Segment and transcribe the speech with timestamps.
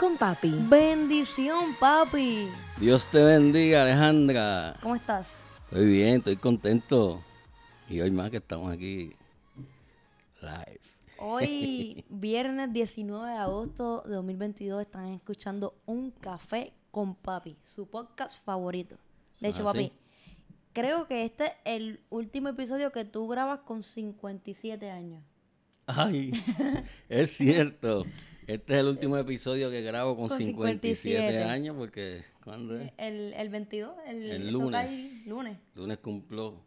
[0.00, 0.50] con Papi.
[0.70, 2.48] Bendición, papi.
[2.78, 4.74] Dios te bendiga, Alejandra.
[4.80, 5.28] ¿Cómo estás?
[5.66, 7.20] Estoy bien, estoy contento.
[7.86, 9.14] Y hoy más que estamos aquí
[10.40, 10.80] live.
[11.18, 18.42] Hoy, viernes 19 de agosto de 2022, están escuchando Un Café con Papi, su podcast
[18.42, 18.96] favorito.
[19.38, 19.92] De hecho, ¿Ah, papi, sí?
[20.72, 25.22] creo que este es el último episodio que tú grabas con 57 años.
[25.86, 26.32] Ay,
[27.10, 28.06] es cierto.
[28.46, 31.44] Este es el último episodio que grabo con, Con 57, 57.
[31.44, 32.90] años porque ¿cuándo es?
[32.98, 35.26] El, el 22, el, lunes.
[35.28, 35.56] lunes.
[35.74, 36.60] Lunes cumplo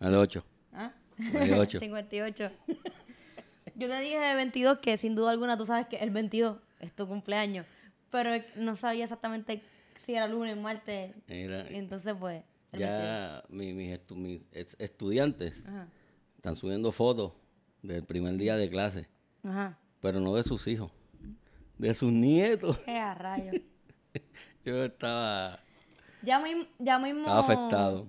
[0.00, 0.44] el 8.
[0.72, 0.92] ¿Ah?
[1.18, 1.80] 28.
[1.80, 2.50] 58.
[3.74, 6.92] Yo te dije de 22 que sin duda alguna tú sabes que el 22 es
[6.94, 7.66] tu cumpleaños,
[8.10, 9.62] pero no sabía exactamente
[10.04, 11.14] si era lunes, martes.
[11.28, 14.40] Entonces, pues, ya mi- mis, estu- mis
[14.78, 15.68] estudiantes 22.
[15.74, 15.88] Ajá.
[16.36, 17.32] están subiendo fotos
[17.82, 19.08] del primer día de clase,
[19.42, 19.78] Ajá.
[20.00, 20.90] pero no de sus hijos,
[21.78, 22.82] de sus nietos.
[22.88, 23.56] Eh, a rayos.
[24.64, 25.60] Yo estaba,
[26.22, 27.20] Ya, mismo ya mismo.
[27.20, 28.06] estaba afectado.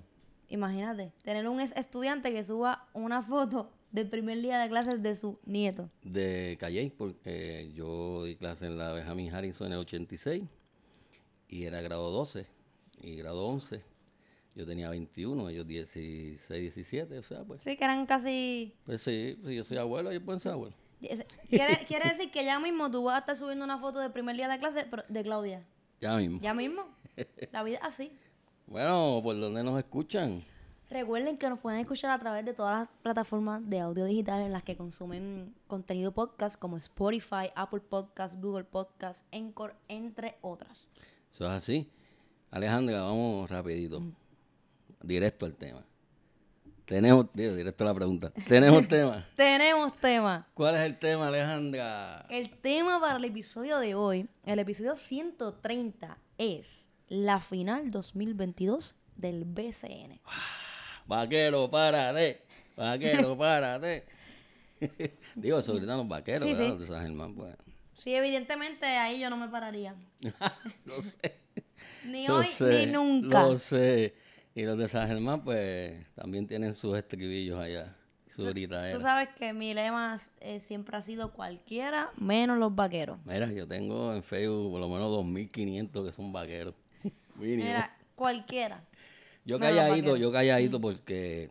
[0.48, 5.38] Imagínate, tener un estudiante que suba una foto del primer día de clases de su
[5.44, 5.88] nieto.
[6.02, 10.42] de Calle, porque yo di clase en la Benjamin Harrison en el 86
[11.48, 12.46] y era grado 12
[13.02, 13.82] y grado 11.
[14.54, 18.74] Yo tenía 21, ellos 16, 17, o sea, pues, Sí, que eran casi.
[18.84, 20.76] pues sí, si yo soy abuelo, ellos pueden ser abuelos.
[21.00, 21.26] Quiere,
[21.86, 24.48] quiere decir que ya mismo tú vas a estar subiendo una foto del primer día
[24.48, 25.64] de clase pero de Claudia.
[26.00, 26.40] Ya mismo.
[26.40, 26.84] Ya mismo.
[27.52, 28.12] La vida es así.
[28.66, 30.44] Bueno, ¿por dónde nos escuchan?
[30.90, 34.52] Recuerden que nos pueden escuchar a través de todas las plataformas de audio digital en
[34.52, 40.86] las que consumen contenido podcast como Spotify, Apple Podcast, Google Podcast, Encore, entre otras.
[41.30, 41.90] Eso es así.
[42.50, 44.02] Alejandra, vamos rapidito.
[45.02, 45.82] Directo al tema.
[46.88, 48.32] Tenemos, digo, directo a la pregunta.
[48.48, 49.22] Tenemos tema.
[49.36, 50.46] Tenemos tema.
[50.54, 52.24] ¿Cuál es el tema, Alejandra?
[52.30, 59.44] El tema para el episodio de hoy, el episodio 130, es la final 2022 del
[59.44, 60.18] BCN.
[61.06, 62.42] Vaquero, párate.
[62.74, 64.06] Vaquero, párate.
[65.34, 66.78] Digo, sobre todo los vaqueros, Sí, ¿verdad?
[66.78, 66.86] sí.
[66.86, 67.54] San Germán, pues.
[67.98, 69.94] Sí, evidentemente ahí yo no me pararía.
[70.86, 71.18] lo sé.
[72.06, 73.42] Ni lo hoy sé, ni nunca.
[73.42, 74.14] Lo sé.
[74.58, 77.94] Y los de San Germán, pues, también tienen sus estribillos allá.
[78.26, 78.98] Su Tú gritadera.
[78.98, 83.20] sabes que mi lema eh, siempre ha sido cualquiera menos los vaqueros.
[83.24, 86.74] Mira, yo tengo en Facebook por lo menos 2.500 que son vaqueros.
[87.36, 88.82] Mira, cualquiera.
[89.44, 91.50] Yo calladito, yo calladito porque,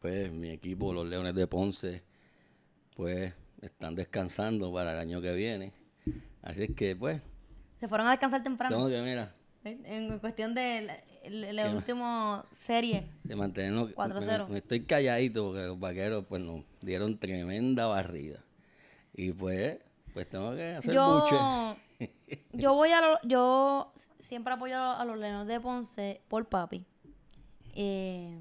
[0.00, 2.02] pues, mi equipo, los Leones de Ponce,
[2.96, 5.72] pues, están descansando para el año que viene.
[6.40, 7.20] Así es que, pues,
[7.80, 8.76] Se fueron a descansar temprano.
[8.76, 9.34] tengo que, mira.
[9.64, 13.06] En cuestión de la, última serie.
[13.22, 13.90] de mantenernos.
[13.94, 14.46] 4-0.
[14.46, 18.38] Me, me estoy calladito porque los vaqueros, pues, nos dieron tremenda barrida.
[19.14, 19.78] Y, pues,
[20.12, 21.34] pues tengo que hacer buche.
[21.34, 21.76] Yo,
[22.52, 26.46] yo voy a lo- yo siempre apoyo a los, a los Leones de Ponce por
[26.46, 26.84] papi.
[27.74, 28.38] Eh,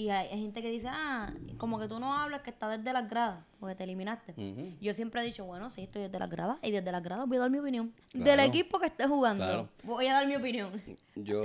[0.00, 2.92] y hay, hay gente que dice, ah, como que tú no hablas que estás desde
[2.92, 4.34] las gradas, porque te eliminaste.
[4.80, 7.36] Yo siempre he dicho, bueno, sí, estoy desde las gradas, y desde las gradas voy
[7.36, 7.92] a dar mi opinión.
[8.14, 9.68] Del equipo que esté jugando, Claro.
[9.84, 10.72] voy a dar mi opinión.
[11.16, 11.44] Yo,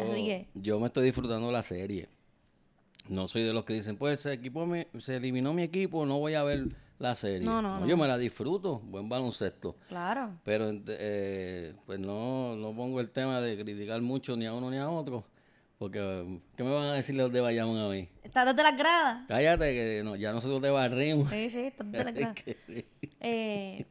[0.53, 2.07] yo me estoy disfrutando la serie.
[3.09, 6.17] No soy de los que dicen, pues ese equipo me- se eliminó mi equipo, no
[6.19, 6.67] voy a ver
[6.97, 7.45] la serie.
[7.45, 7.85] No, no, no.
[7.85, 9.75] Yo me la disfruto, buen baloncesto.
[9.89, 10.31] Claro.
[10.43, 14.77] Pero eh, pues no, no pongo el tema de criticar mucho ni a uno ni
[14.77, 15.25] a otro.
[15.77, 18.07] Porque, ¿qué me van a decir los de Bayamón a mí?
[18.23, 19.25] ¿Estás desde las gradas?
[19.27, 21.29] Cállate, que no, ya nosotros te barrimos.
[21.29, 22.43] Sí, sí, estás desde las gradas.
[23.19, 23.85] Eh,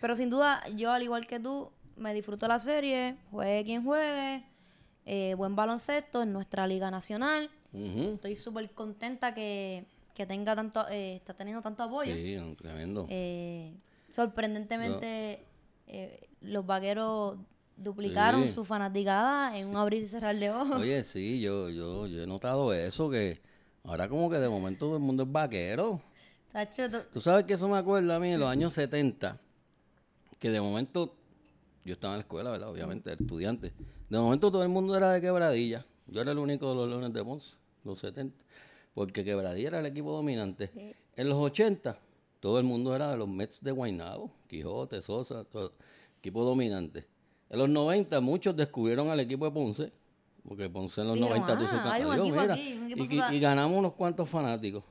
[0.00, 4.44] pero sin duda, yo al igual que tú, me disfruto la serie, juegue quien juegue,
[5.04, 7.50] eh, buen baloncesto en nuestra liga nacional.
[7.72, 9.84] Estoy súper contenta que,
[10.14, 12.14] que tenga tanto, eh, está teniendo tanto apoyo.
[12.14, 13.06] Sí, no, tremendo.
[13.10, 13.74] Eh,
[14.12, 15.44] sorprendentemente,
[15.86, 17.38] eh, los vaqueros
[17.76, 18.54] duplicaron Sí.
[18.54, 20.80] su fanaticada en un abrir y cerrar de ojos.
[20.80, 23.40] Oye, sí, yo, yo, yo he notado eso, que
[23.84, 26.00] ahora como que de momento todo el mundo es vaquero.
[26.52, 29.38] Tacho, tú- Tú sabes que eso me acuerda a mí en los años 70,
[30.38, 31.14] que de momento,
[31.84, 32.70] yo estaba en la escuela, ¿verdad?
[32.70, 33.72] Obviamente, estudiante.
[34.08, 35.84] De momento todo el mundo era de quebradilla.
[36.06, 38.36] Yo era el único de los Leones de Ponce, los 70.
[38.94, 40.94] Porque quebradilla era el equipo dominante.
[41.16, 41.98] En los 80,
[42.40, 45.72] todo el mundo era de los Mets de Guaynabo, Quijote, Sosa, todo,
[46.18, 47.04] equipo dominante.
[47.48, 49.92] En los 90, muchos descubrieron al equipo de Ponce
[50.46, 52.72] porque Ponce en los Dijeron, 90 tú "Ah, hizo hay un Digo, equipo mira, aquí,
[52.74, 54.84] un equipo y, ganamos unos cuantos fanáticos.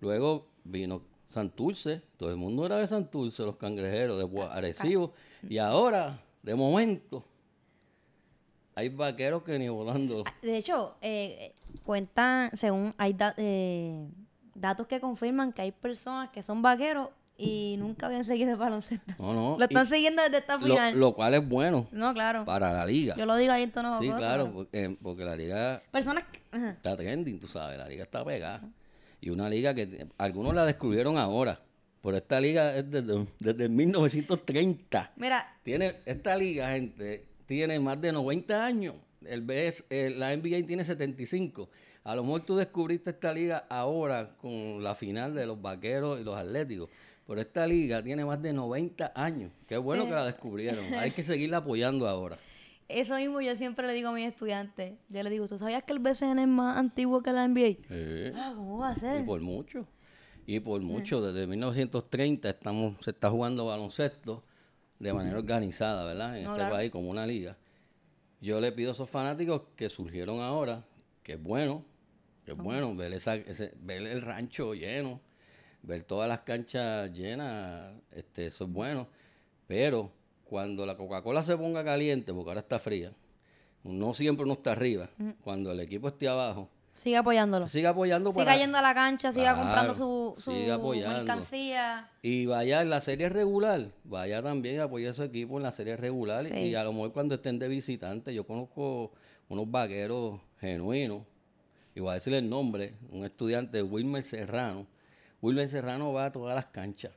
[0.00, 5.12] Luego vino Santurce, todo el mundo era de Santurce, los cangrejeros, de Arecibo,
[5.48, 7.24] y ahora, de momento,
[8.74, 10.24] hay vaqueros que ni votando.
[10.42, 11.54] De hecho, eh, eh,
[11.84, 14.08] cuentan, según hay da- eh,
[14.54, 17.10] datos que confirman que hay personas que son vaqueros
[17.40, 19.14] y nunca habían seguido el baloncesto.
[19.18, 19.56] No, no.
[19.58, 20.98] Lo están siguiendo desde esta final.
[20.98, 22.44] lo cual es bueno no, claro.
[22.44, 23.14] para la liga.
[23.16, 26.40] Yo lo digo ahí en tono Sí, claro, porque, porque la liga Personas que...
[26.68, 28.62] está trending, tú sabes, la liga está pegada.
[29.22, 31.60] Y una liga que algunos la descubrieron ahora,
[32.02, 35.12] pero esta liga es desde, desde 1930.
[35.16, 38.94] Mira, Tiene, esta liga, gente, tiene más de 90 años.
[39.24, 41.68] El BS, eh, la NBA tiene 75.
[42.04, 46.24] A lo mejor tú descubriste esta liga ahora con la final de los vaqueros y
[46.24, 46.88] los atléticos.
[47.30, 49.52] Pero esta liga tiene más de 90 años.
[49.68, 50.84] Qué bueno que la descubrieron.
[50.98, 52.36] Hay que seguirla apoyando ahora.
[52.88, 54.94] eso mismo yo siempre le digo a mis estudiantes.
[55.08, 57.76] Yo les digo, ¿tú sabías que el BCN es más antiguo que la NBA?
[57.88, 58.32] Eh.
[58.34, 59.24] Ah, ¿cómo va a Y ser?
[59.24, 59.86] por mucho.
[60.44, 64.42] Y por mucho, desde 1930 estamos, se está jugando baloncesto
[64.98, 66.36] de manera organizada, ¿verdad?
[66.36, 66.74] En No, este claro.
[66.74, 67.56] país, como una liga.
[68.40, 70.82] Yo le pido a esos fanáticos que surgieron ahora,
[71.22, 71.84] que es bueno,
[72.44, 75.20] que es bueno ver, esa, ese, ver el rancho lleno,
[75.82, 79.06] ver todas las canchas llenas, este, eso es bueno.
[79.66, 80.10] Pero
[80.44, 83.12] cuando la Coca-Cola se ponga caliente, porque ahora está fría,
[83.84, 85.08] no siempre uno está arriba,
[85.42, 87.66] cuando el equipo esté abajo, Sigue apoyándolo.
[87.66, 88.56] sigue apoyando Siga para...
[88.58, 92.10] yendo a la cancha, siga Claro, comprando su, su siga mercancía.
[92.20, 95.70] Y vaya en la serie regular, vaya también a apoyar a su equipo en la
[95.70, 96.44] serie regular.
[96.44, 96.52] Sí.
[96.54, 99.12] Y a lo mejor cuando estén de visitante, yo conozco
[99.48, 101.22] unos vaqueros genuinos,
[101.94, 104.86] y voy a decirle el nombre, un estudiante, Wilmer Serrano.
[105.42, 107.12] Wilmer Serrano va a todas las canchas,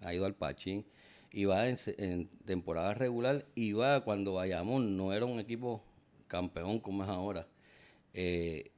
[0.00, 0.86] ha ido al Pachín,
[1.30, 5.82] y va en, temporada regular, y va cuando vayamos, no era un equipo
[6.26, 7.46] campeón como es ahora.
[8.14, 8.70] Eh,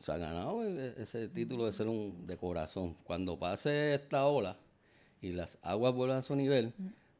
[0.00, 2.96] se ha ganado e- ese título de ser un de corazón.
[3.04, 4.58] Cuando pase esta ola
[5.20, 6.74] y las aguas vuelvan a su nivel,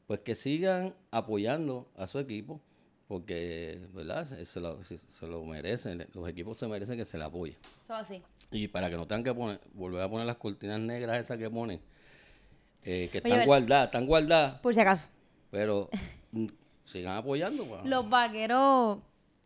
[0.06, 2.60] pues que sigan apoyando a su equipo,
[3.12, 4.26] porque, ¿verdad?
[4.44, 7.58] Se, lo, se- lo merecen, los equipos se merecen que se le apoye.
[7.84, 8.22] Eso así.
[8.50, 11.50] Y para que no tengan que poner, volver a poner las cortinas negras esas que
[11.50, 11.78] ponen,
[12.82, 15.08] eh, que están guardadas, están guardadas, Por si acaso.
[15.50, 15.90] pero
[16.32, 16.46] mm,
[16.86, 17.66] sigan apoyando.
[17.66, 17.84] pues.
[17.84, 19.00] Los vaqueros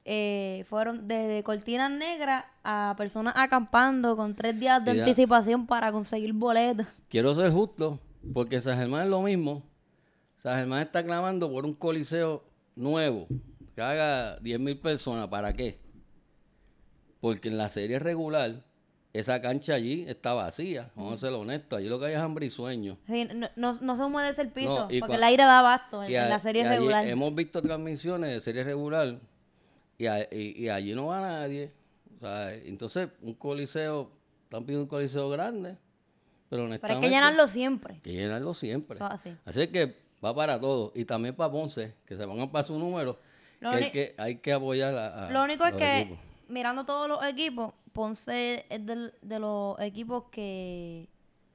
[0.04, 5.04] eh, fueron desde cortinas negras a personas acampando con tres días de Mira.
[5.04, 6.86] anticipación para conseguir boletos.
[7.08, 7.98] Quiero ser justo,
[8.32, 9.64] porque San Germán es lo mismo.
[10.36, 12.44] San Germán está clamando por un coliseo
[12.76, 13.26] nuevo,
[13.76, 15.28] que haga 10 mil personas.
[15.28, 15.78] ¿Para qué?
[17.20, 18.64] Porque en la serie regular,
[19.12, 20.90] esa cancha allí está vacía.
[20.96, 21.78] Vamos a ser honestos.
[21.78, 22.98] Allí lo que hay es hambre y sueño.
[23.06, 26.16] Sí, no, no, no se humedece el piso, No, porque el aire da abasto en,
[26.16, 27.06] a- la serie y allí regular.
[27.06, 29.18] Hemos visto transmisiones de serie regular
[29.98, 31.72] y, a- y- y allí no va nadie.
[32.16, 34.10] O sea, entonces, un coliseo,
[34.44, 35.78] están pidiendo un coliseo grande, pero
[36.48, 37.06] Pero hay honestamente...
[37.06, 37.94] que llenarlo siempre.
[37.94, 38.96] Hay que llenarlo siempre.
[38.96, 39.36] Eso así.
[39.44, 40.92] Así que va para todos.
[40.94, 43.18] Y también para Ponce, que se pongan para su número,
[43.60, 46.18] Lo que hay, que hay que apoyar a, a Lo único es que, equipos.
[46.48, 51.08] mirando todos los equipos, Ponce es del- de los equipos que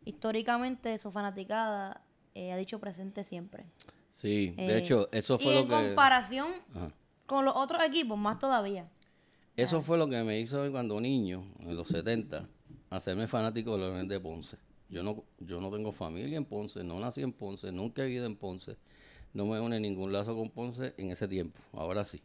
[0.05, 2.01] históricamente su fanaticada
[2.33, 3.65] eh, ha dicho presente siempre.
[4.09, 5.73] Sí, Eh, de hecho, eso fue y lo en que...
[5.75, 6.91] comparación Ajá.
[7.25, 8.89] con los otros equipos, más todavía.
[9.55, 12.47] Eso fue lo que me hizo cuando niño, en los 70,
[12.89, 14.57] hacerme fanático de los de Ponce.
[14.89, 18.25] Yo no, yo no tengo familia en Ponce, no nací en Ponce, nunca he vivido
[18.25, 18.77] en Ponce.
[19.33, 21.59] No me une ningún lazo con Ponce en ese tiempo.
[21.73, 22.21] Ahora sí.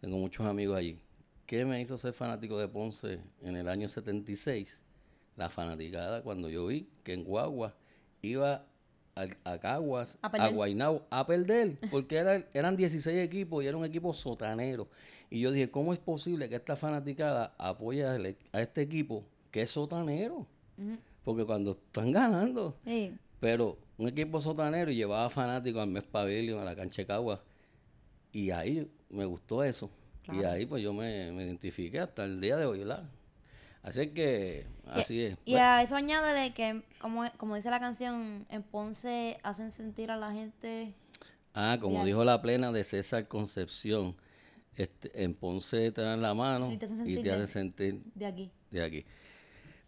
[0.00, 0.98] Tengo muchos amigos allí.
[1.46, 4.80] ¿Qué me hizo ser fanático de Ponce en el año 76?
[5.36, 7.74] La fanaticada cuando yo vi que en Guagua
[8.22, 8.64] iba
[9.16, 10.48] a, a Caguas, A a.
[10.50, 14.88] Guaynabo, a perder, porque era- eran 16 equipos y era un equipo sotanero.
[15.30, 18.16] Y yo dije, ¿cómo es posible que esta fanaticada apoye a,
[18.60, 20.46] este equipo que es sotanero?
[21.24, 23.12] Porque cuando están ganando, Sí.
[23.40, 27.42] Pero un equipo sotanero y llevaba fanáticos al mes Pavilion, a la cancha de Cagua.
[28.32, 29.90] Y ahí me gustó eso.
[30.32, 33.04] Y ahí pues yo me, me identifiqué hasta el día de hoy, ¿verdad?
[33.82, 35.36] Así que, Y- así es.
[35.46, 40.10] Y Bueno, a eso añádele que, como, como dice la canción, en Ponce hacen sentir
[40.10, 40.92] a la gente...
[41.54, 44.16] ah, como dijo la plena de César Concepción,
[44.76, 47.46] este, en Ponce te dan la mano Y te hacen y sentir te de- hacen
[47.46, 48.50] sentir de aquí.
[48.70, 49.06] de aquí.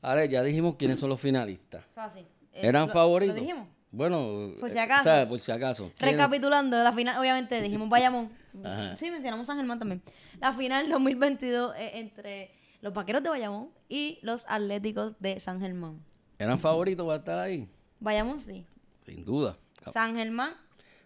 [0.01, 1.85] Ahora ya dijimos quiénes son los finalistas.
[1.93, 2.27] Eso así.
[2.53, 3.35] Eh, ¿Eran lo- favoritos?
[3.37, 3.69] Lo dijimos.
[3.93, 5.01] Bueno, Por si eh, acaso.
[5.01, 5.93] o sea, por si acaso.
[5.99, 8.31] Recapitulando, la final, obviamente dijimos Bayamón.
[8.65, 8.97] Ajá.
[8.97, 10.03] Sí, mencionamos San Germán también.
[10.41, 12.53] La final 2022 es entre
[12.83, 16.01] los vaqueros de Bayamón y los atléticos de San Germán.
[16.39, 17.69] ¿Eran favoritos para estar ahí?
[17.99, 18.65] Bayamón sí.
[19.05, 19.57] Sin duda.
[19.93, 20.55] San Germán,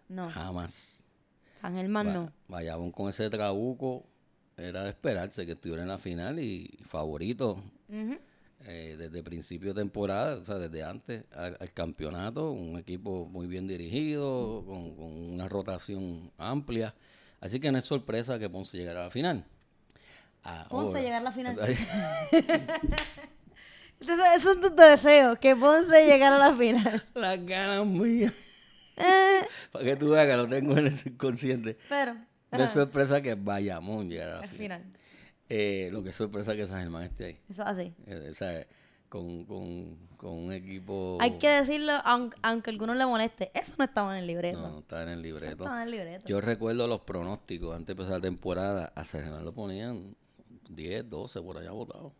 [0.09, 0.29] no.
[0.31, 1.05] Jamás.
[1.61, 2.33] San Germán no.
[2.49, 4.05] Vayamos con ese trabuco
[4.57, 8.17] era de esperarse que estuviera en la final y favorito Ujú.
[8.67, 13.47] Eh, desde principio de temporada, o sea, desde antes al, al campeonato, un equipo muy
[13.47, 16.95] bien dirigido, con, con una rotación amplia.
[17.41, 19.45] Así que no es sorpresa que Ponce llegara a la final.
[20.69, 21.53] Ponce llegar a la final.
[21.53, 21.79] Entonces,
[24.37, 27.05] eso es tu deseo, que Ponce llegara a la final.
[27.15, 28.33] Las ganas mías.
[28.97, 29.41] Eh,
[29.73, 31.77] Para que tú veas que lo tengo en el subconsciente.
[31.89, 32.15] pero,
[32.53, 34.83] No es sorpresa que Bayamón llegara a la al final.
[34.83, 35.01] final.
[35.49, 37.39] Eh, lo que es sorpresa es que San Germán esté ahí.
[37.49, 37.93] Eso es así.
[38.07, 38.67] Eh, o sea,
[39.09, 41.19] con, con, con un equipo...
[41.21, 44.59] Hay que decirlo, aunque, aunque a algunos le moleste, eso no estaba en el libreto.
[44.61, 45.53] No, no está en el libreto.
[45.65, 46.27] estaba en el libreto.
[46.27, 48.93] Yo recuerdo los pronósticos antes de empezar la temporada.
[48.95, 50.17] A San Germán lo ponían
[50.71, 52.13] 10, 12 por allá votados.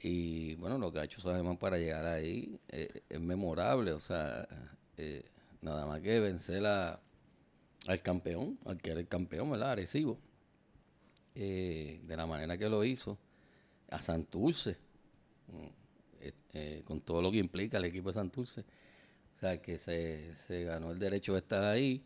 [0.00, 3.92] Y bueno, lo que ha hecho San Germán para llegar ahí eh, es memorable.
[3.92, 4.46] O sea,
[4.96, 5.24] eh,
[5.62, 7.00] nada más que vencer a-
[7.88, 9.72] al campeón, al que era el campeón, ¿verdad?
[9.72, 10.18] Arecibo.
[11.36, 13.18] Eh, de la manera que lo hizo.
[13.90, 14.78] A Santurce.
[16.20, 18.62] eh, eh, con todo lo que implica el equipo de Santurce.
[19.34, 22.02] O sea, que se, se ganó el derecho de estar ahí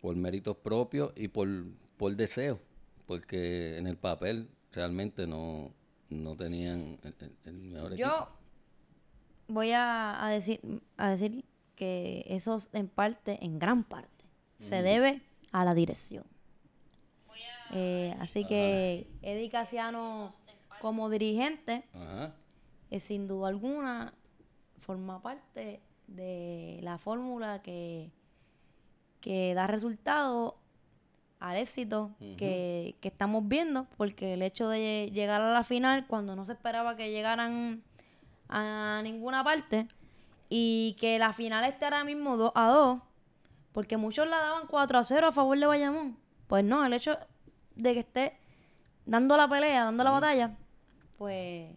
[0.00, 1.48] por méritos propios y por,
[1.96, 2.60] por deseo,
[3.06, 5.72] porque en el papel realmente no,
[6.10, 8.08] no tenían el, el- mejor equipo.
[8.08, 8.28] Yo
[9.48, 10.60] voy a, a decir
[10.96, 11.44] a decir
[11.74, 14.24] que eso en parte, en gran parte,
[14.58, 16.24] se debe a la dirección.
[17.72, 20.30] Eh, así que Eddie Casiano
[20.80, 22.34] como dirigente, Ajá.
[22.90, 24.14] eh, sin duda alguna,
[24.78, 28.12] forma parte de la fórmula que,
[29.20, 30.58] que da resultado
[31.40, 36.36] al éxito que, que estamos viendo, porque el hecho de llegar a la final cuando
[36.36, 37.82] no se esperaba que llegaran
[38.48, 39.88] a ninguna parte
[40.48, 43.00] y que la final esté ahora mismo 2 a 2,
[43.72, 46.16] porque muchos la daban 4 a 0 a favor de Bayamón.
[46.46, 47.18] Pues no, el hecho
[47.76, 48.36] de que esté
[49.04, 50.56] dando la pelea, dando la batalla,
[51.18, 51.68] pues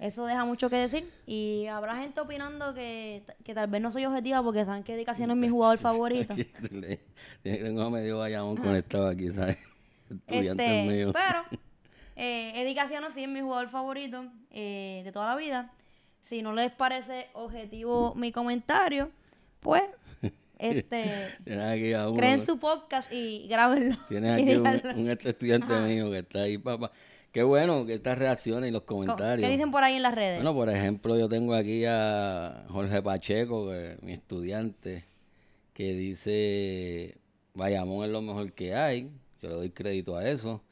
[0.00, 1.10] eso deja mucho que decir.
[1.26, 5.04] Y habrá gente opinando que, que tal vez no soy objetiva porque saben que Eddie
[5.04, 6.32] Casiano es mi jugador favorito.
[6.34, 7.00] Aquí le-
[7.42, 9.58] Tengo a medio Bayamón conectado aquí, ¿sabes?
[10.10, 11.12] Estudiantes Este, míos.
[11.14, 11.44] pero
[12.16, 15.70] eh, Eddie Casiano sí es mi jugador favorito eh, de toda la vida.
[16.22, 19.10] Si no les parece objetivo mi comentario,
[19.60, 19.82] pues
[20.58, 21.04] este
[22.16, 23.96] creen su podcast y grábenlo.
[24.08, 26.90] tienes aquí un, un ex estudiante mío que está ahí, papá.
[27.32, 29.46] Qué bueno que estas reacciones y los comentarios.
[29.46, 30.36] ¿Qué dicen por ahí en las redes?
[30.38, 35.04] Bueno, por ejemplo, yo tengo aquí a Jorge Pacheco, que es mi estudiante,
[35.74, 37.18] que dice,
[37.54, 39.10] Bayamón es lo mejor que hay.
[39.42, 40.62] Yo le doy crédito a eso.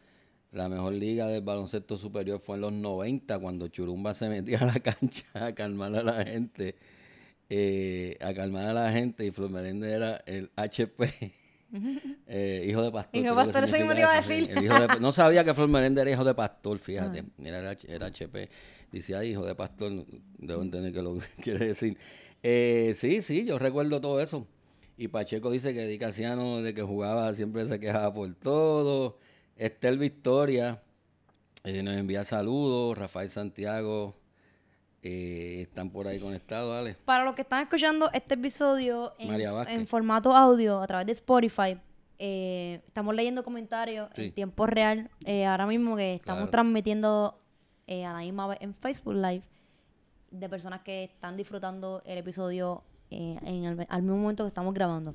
[0.51, 4.67] La mejor liga del baloncesto superior fue en los 90, cuando Churumba se metía a
[4.67, 6.77] la cancha a calmar a la gente.
[7.49, 11.33] Eh, a calmar a la gente y Flor Meléndez era el HP.
[12.27, 13.21] eh, hijo de pastor.
[13.21, 14.35] Hijo de creo que pastor, eso mismo significa te iba a eso, sí.
[14.35, 14.59] decir.
[14.59, 17.25] El hijo de- no sabía que Flor Meléndez era hijo de pastor, fíjate.
[17.39, 18.49] Mira, era, era HP.
[18.93, 19.93] Dice, ay, hijo de pastor,
[20.39, 21.97] debo entender que lo quiere decir.
[22.43, 24.47] Eh, sí, sí, yo recuerdo todo eso.
[24.99, 29.19] Y Pacheco dice que Di Casiano, de que jugaba, siempre se quejaba por todo.
[29.57, 30.83] Estel Victoria
[31.65, 32.97] eh, nos envía saludos.
[32.97, 34.17] Rafael Santiago
[35.07, 36.95] eh, están por ahí conectados, dale.
[37.05, 41.79] Para los que están escuchando este episodio en, formato audio a través de Spotify,
[42.19, 44.25] eh, estamos leyendo comentarios Sí.
[44.27, 45.09] en tiempo real.
[45.25, 46.51] eh, ahora mismo que estamos Claro.
[46.51, 47.39] transmitiendo
[47.87, 49.43] eh, a la misma vez en Facebook Live
[50.33, 54.75] de personas que están disfrutando el episodio eh, en el- al mismo momento que estamos
[54.75, 55.15] grabando.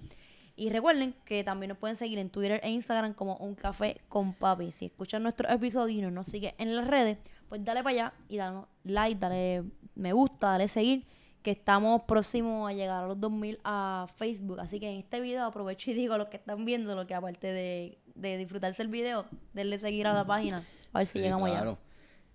[0.55, 4.33] Y recuerden que también nos pueden seguir en Twitter e Instagram como Un Café con
[4.33, 4.71] Papi.
[4.71, 7.17] Si escuchan nuestros episodios y no nos siguen en las redes,
[7.51, 9.63] pues dale para allá y dale like, dale
[9.95, 11.05] me gusta, dale seguir,
[11.43, 14.61] que estamos próximos a llegar a los 2000 a Facebook.
[14.61, 17.13] Así que en este video aprovecho y digo a los que están viendo lo que
[17.13, 21.19] aparte de, de disfrutarse el video, denle seguir a la página, a ver si Sí,
[21.19, 21.71] llegamos claro.
[21.71, 21.79] allá.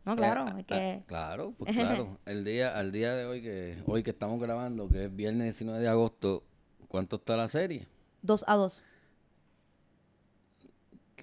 [0.05, 0.75] No, claro, Eh, es que...
[1.01, 2.19] ah, claro, pues claro.
[2.27, 5.81] El día, al día de hoy que hoy que estamos grabando, que es viernes 19
[5.81, 6.45] de agosto,
[6.89, 7.89] ¿cuánto está la serie?
[8.21, 8.83] 2 a 2.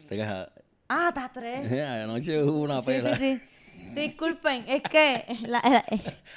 [0.07, 0.49] Te quejas.
[0.89, 1.71] Ah, está 3.
[2.03, 3.15] Anoche hubo una Sí, pela.
[3.15, 3.49] sí, sí.
[3.95, 5.25] Disculpen, es que...
[5.47, 5.85] la- la-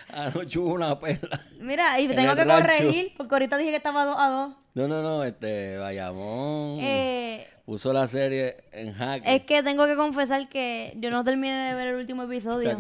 [0.08, 1.40] Anoche hubo una pela.
[1.60, 2.62] mira, y En tengo que rancho.
[2.66, 4.54] corregir, porque ahorita dije que estaba 2 a 2.
[4.74, 9.34] No, no, no, este Bayamón Eh, puso la serie en jaque.
[9.36, 12.78] es que tengo que confesar que yo no terminé de ver el último episodio.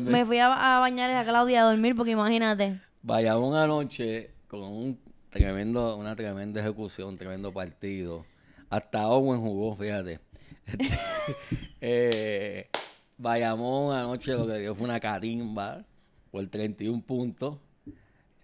[0.00, 2.80] Me, fui a, a bañar a Claudia a dormir, porque imagínate.
[3.02, 8.26] Bayamón anoche con un tremendo, una tremenda ejecución, un tremendo partido.
[8.70, 10.18] Hasta Owen jugó, fíjate.
[11.80, 12.68] eh,
[13.18, 15.84] Bayamón anoche lo que dio fue una carimba
[16.30, 17.58] por 31 puntos.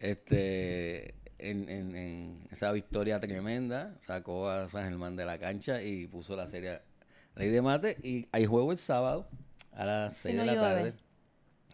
[0.00, 6.07] Este, en, en- en esa victoria tremenda, sacó a San Germán de la cancha y
[6.07, 6.81] puso la serie
[7.37, 7.97] Ley de mate.
[8.02, 9.26] Y hay juego el sábado
[9.73, 10.69] a las 6 no de la llueve.
[10.90, 10.95] tarde.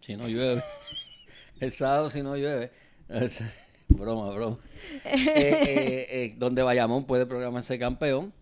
[0.01, 0.63] Si no llueve.
[1.61, 2.71] el sábado si no llueve.
[3.89, 4.59] Broma, broma.
[5.05, 8.33] Eh, eh, eh, donde Bayamón puede programarse campeón.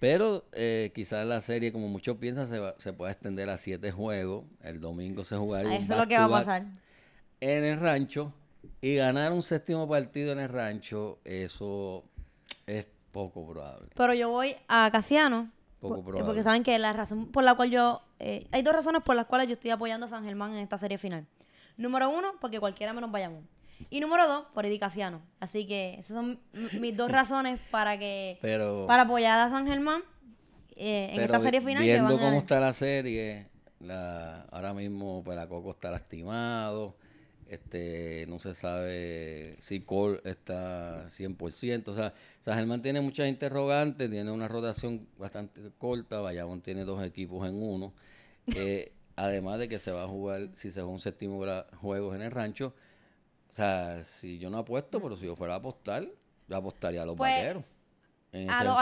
[0.00, 3.92] Pero eh, quizás la serie, como muchos piensan, se, va- se puede extender a siete
[3.92, 4.44] juegos.
[4.62, 6.64] El domingo se jugaría Eso es lo que va a pasar.
[7.40, 8.32] en el rancho
[8.80, 12.04] y ganar un séptimo partido en el rancho, eso
[12.66, 13.88] es poco probable.
[13.94, 15.50] Pero yo voy a Casiano.
[15.80, 16.26] Poco por- probable.
[16.26, 18.02] Porque saben que la razón por la cual yo.
[18.18, 20.76] eh, hay dos razones por las cuales yo estoy apoyando a San Germán en esta
[20.78, 21.26] serie final.
[21.76, 23.42] Número uno, porque cualquiera menos vayamos.
[23.88, 25.22] Y número dos, por Eddie Casiano.
[25.40, 26.40] Así que esas son
[26.80, 28.38] mis dos razones para que.
[28.42, 30.02] Pero, para apoyar a San Germán
[30.76, 31.82] eh, en esta serie final.
[31.82, 33.48] que viendo van a cómo está la serie,
[33.80, 36.96] la, ahora mismo pues, la Coco está lastimado,
[37.48, 44.08] este no se sabe si Cole está 100%, o sea, San Germán tiene muchas interrogantes,
[44.08, 47.92] tiene una rotación bastante corta, Bayamón tiene dos equipos en uno,
[48.56, 51.44] eh, además de que se va a jugar, si se juega un séptimo
[51.80, 52.74] juegos en el rancho,
[53.50, 56.06] o sea, si yo no apuesto, pero si yo fuera a apostar,
[56.48, 57.64] yo apostaría a los Pues, vaqueros.
[58.48, 58.76] a los,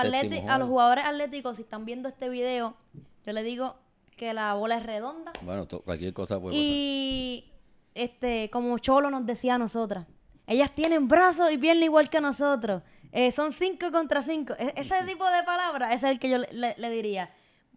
[0.50, 2.76] a jugadores atléticos, si están viendo este video,
[3.24, 3.76] yo les digo
[4.16, 5.32] que la bola es redonda.
[5.42, 7.50] Bueno, cualquier cosa puede Y
[7.94, 10.06] este, como Cholo nos decía a nosotras,
[10.46, 12.82] ellas tienen brazos y pierna igual que nosotros.
[13.12, 14.54] Eh, son cinco contra cinco.
[14.58, 17.30] E- ese tipo de palabras es el que yo le, le- le diría.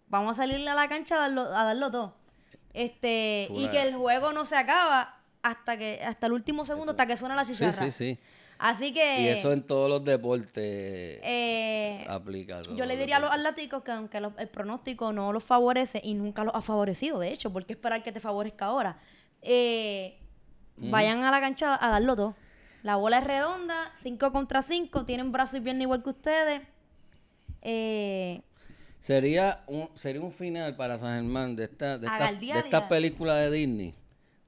[0.10, 2.16] Vamos a salirle a la cancha a darlo, a darlo todo.
[2.74, 7.06] Este, y que el juego no se acaba hasta que hasta el último segundo, hasta
[7.08, 7.72] que suena la chicharra.
[7.74, 8.20] Sí, sí, sí.
[8.60, 10.54] Así que Y eso en todos los deportes
[11.24, 12.62] eh, aplica.
[12.62, 16.14] yo le diría a los atléticos que aunque los- el pronóstico no los favorece y
[16.14, 19.00] nunca los ha favorecido, de hecho, porque esperar que te favorezca ahora,
[19.42, 20.20] eh,
[20.78, 22.36] vayan a la cancha a darlo todo.
[22.84, 26.62] La bola es redonda, 5 contra 5, tienen brazo y pierna igual que ustedes.
[27.64, 28.42] Eh,
[29.00, 32.88] Sería un, sería un final para San Germán de esta, de esta, de estas liga.
[32.88, 33.96] películas de Disney,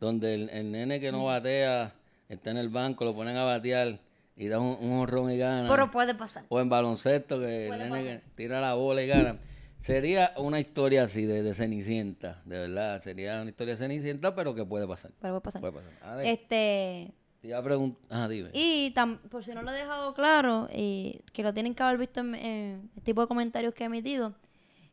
[0.03, 1.93] donde el, el nene que no batea
[2.29, 3.99] está en el banco, lo ponen a batear
[4.35, 5.67] y da un, un honrón y gana.
[5.69, 6.43] pero puede pasar.
[6.49, 9.37] o en baloncesto, que el nene que tira la bola y gana.
[9.79, 13.01] Sería una historia así de, de Cenicienta, de verdad.
[13.01, 15.11] Sería una historia de Cenicienta, pero que puede pasar.
[15.19, 15.61] Pero puede pasar.
[15.61, 16.09] Puede pasar.
[16.09, 17.11] A ver, Este,
[17.41, 18.01] te iba a preguntar.
[18.09, 18.49] Ajá, dime.
[18.53, 21.97] Y tam- por si no lo he dejado claro, y que lo tienen que haber
[21.97, 24.33] visto en, en el tipo de comentarios que he emitido,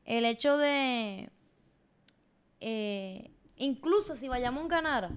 [0.04, 1.28] el hecho de,
[2.60, 5.10] eh, incluso si Bayamón ganara,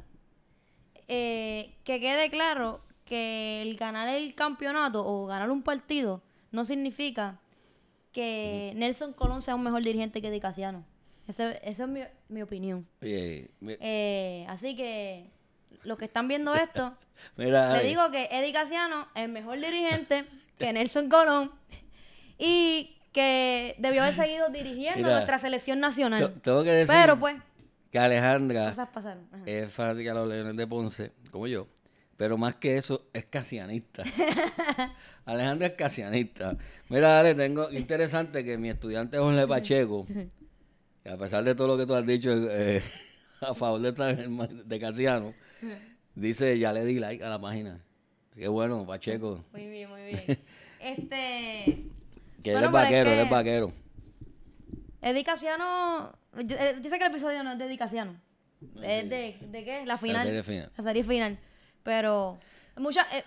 [1.08, 7.39] eh, que quede claro que el ganar el campeonato o ganar un partido no significa
[8.12, 10.86] que Nelson Colón sea un mejor dirigente que Di Casiano.
[11.27, 12.88] Esa es mi, mi opinión.
[13.01, 15.29] Oye, mi- Eh, así que
[15.84, 16.95] los que están viendo esto,
[17.38, 20.25] mira, le digo que Eddie Casiano es mejor dirigente
[20.60, 21.51] que Nelson Colón
[22.38, 26.34] y que debió haber seguido dirigiendo Mira, nuestra selección nacional.
[26.41, 27.36] tengo que decir Pero pues,
[27.93, 28.73] que Alejandra
[29.45, 31.67] es fanática de los Leones de Ponce, como yo,
[32.17, 34.03] pero más que eso, es casianista.
[35.25, 36.58] Alejandra es casianista.
[36.89, 40.08] Mira, dale, tengo interesante que mi estudiante Jorge Pacheco,
[41.03, 42.82] que a pesar de todo lo que tú has dicho eh,
[43.41, 45.36] a favor de, San de Casiano,
[46.15, 47.79] dice, ya le di like a la página.
[48.34, 49.45] Qué bueno, Pacheco.
[49.51, 50.23] Muy bien, muy bien.
[50.79, 51.86] Este.
[52.41, 53.73] Que Bueno, él es vaquero, él es vaquero.
[55.04, 56.12] Eddie Casiano.
[56.46, 58.16] Yo, eh, yo sé que el episodio no es de Eddie Casiano.
[58.82, 59.86] Es de, de qué?
[59.86, 60.26] La final.
[60.26, 60.72] serie final.
[60.78, 61.38] La serie final.
[61.84, 62.39] Pero.
[62.78, 63.24] Mucha, eh,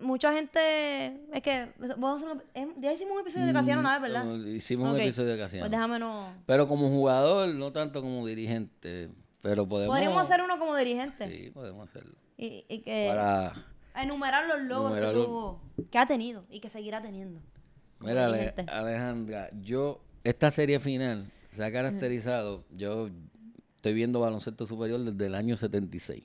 [0.00, 1.20] mucha gente.
[1.32, 1.72] Es que.
[1.96, 4.34] Vamos a hacer un- ya hicimos un episodio de Casiano una vez, ¿verdad?
[4.46, 5.62] Hicimos un episodio de Casiano.
[5.64, 6.34] Pues déjame no.
[6.46, 9.08] Pero como jugador, no tanto como dirigente.
[9.40, 9.94] Pero podemos.
[9.94, 11.28] Podríamos hacer uno como dirigente.
[11.28, 12.14] Sí, podemos hacerlo.
[12.36, 13.06] Y, y que.
[13.08, 13.54] Para.
[13.94, 17.40] Enumerar los logros que, tuvo, que ha tenido y que seguirá teniendo.
[18.00, 18.54] Mira, Ale-.
[18.68, 20.00] Alejandra, yo.
[20.24, 22.64] Esta serie final se ha caracterizado.
[22.70, 23.10] Yo
[23.76, 26.22] estoy viendo baloncesto superior desde el año 76.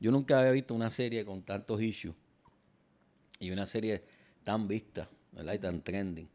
[0.00, 2.14] Yo nunca había visto una serie con tantos issues
[3.38, 4.04] y una serie
[4.44, 5.54] tan vista, ¿verdad?
[5.54, 6.28] Y tan trending.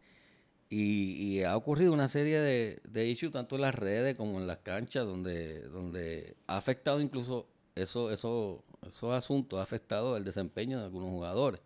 [0.67, 4.47] Y, y ha ocurrido una serie de, de issues tanto en las redes como en
[4.47, 10.80] las canchas donde, donde ha afectado incluso eso, eso, esos asuntos, ha afectado el desempeño
[10.80, 11.62] de algunos jugadores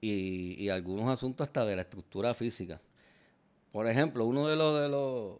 [0.00, 2.80] y, y algunos asuntos hasta de la estructura física.
[3.72, 5.36] Por ejemplo, uno de los de los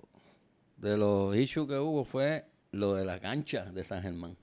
[0.79, 4.37] de los issues que hubo fue lo de la cancha de San Germán.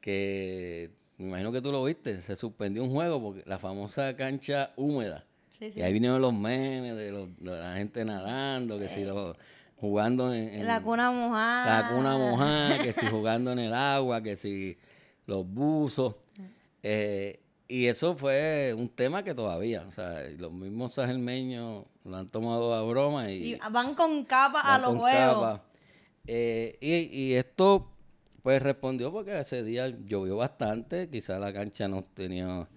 [0.00, 4.72] Que me imagino que tú lo viste, se suspendió un juego porque la famosa cancha
[4.76, 5.24] húmeda.
[5.58, 5.80] Sí, sí.
[5.80, 9.36] Y ahí vinieron los memes de, los- de la gente nadando, que si lo,
[9.76, 11.82] jugando en, en- La cuna mojada.
[11.82, 14.76] la cuna mojada, que si jugando en el agua, que si
[15.26, 16.14] los buzos.
[16.88, 22.28] Eh, Y eso fue un tema que todavía, o sea, los mismos sajermeños lo han
[22.28, 25.60] tomado a broma y, Y van con capa a los juegos.
[26.28, 27.90] Eh, y, y esto,
[28.42, 32.68] pues respondió porque ese día llovió bastante, quizás la cancha no tenía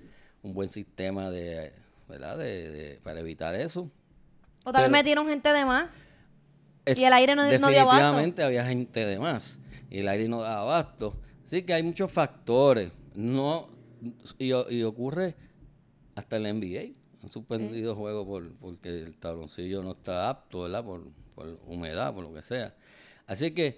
[0.42, 1.72] un buen sistema de,
[2.08, 2.38] ¿verdad?
[2.38, 3.90] De, de- para evitar eso.
[4.66, 5.88] O tal vez metieron gente de más.
[6.86, 7.72] Es- Y el aire no- no dio abasto.
[7.82, 9.60] Definitivamente había gente de más
[9.92, 11.16] y el aire no daba abasto.
[11.44, 12.92] Así que hay muchos factores.
[13.16, 13.70] No,
[14.38, 15.36] y, y ocurre
[16.16, 16.96] hasta en la NBA.
[17.24, 20.84] Han suspendido juegos por, porque el tabloncillo no está apto, ¿verdad?
[20.84, 22.76] Por, por humedad, por lo que sea.
[23.26, 23.78] Así que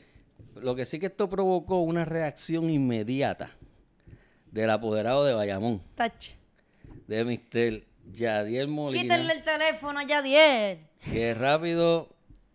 [0.55, 3.51] lo que sí que esto provocó una reacción inmediata
[4.51, 6.31] del apoderado de Bayamón, Touch.
[7.07, 7.83] de Mr.
[8.11, 9.03] Yadiel Molina.
[9.03, 10.79] Quítenle el teléfono a Yadiel.
[10.99, 12.09] Que rápido.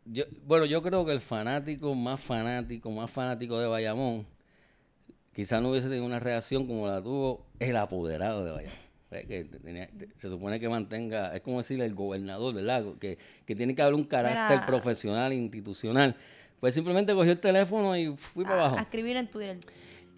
[0.05, 4.27] Yo, bueno, yo creo que el fanático más fanático, más fanático de Bayamón,
[5.37, 8.69] quizás no hubiese tenido una reacción como la tuvo el apoderado de
[9.29, 12.85] que tenía- se supone que mantenga, es como decirle el gobernador, ¿verdad?
[12.99, 16.17] Que, que tiene que haber un carácter profesional, institucional.
[16.59, 18.79] Pues simplemente cogió el teléfono y fui para abajo.
[18.79, 19.59] a escribir en Twitter.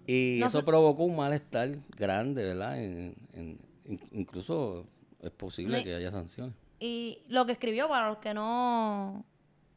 [0.07, 2.81] Y No eso provocó un malestar grande, ¿verdad?
[2.81, 4.87] En- en- in- incluso
[5.21, 6.55] es posible que haya sanciones.
[6.79, 9.25] Y lo que escribió, para los que no,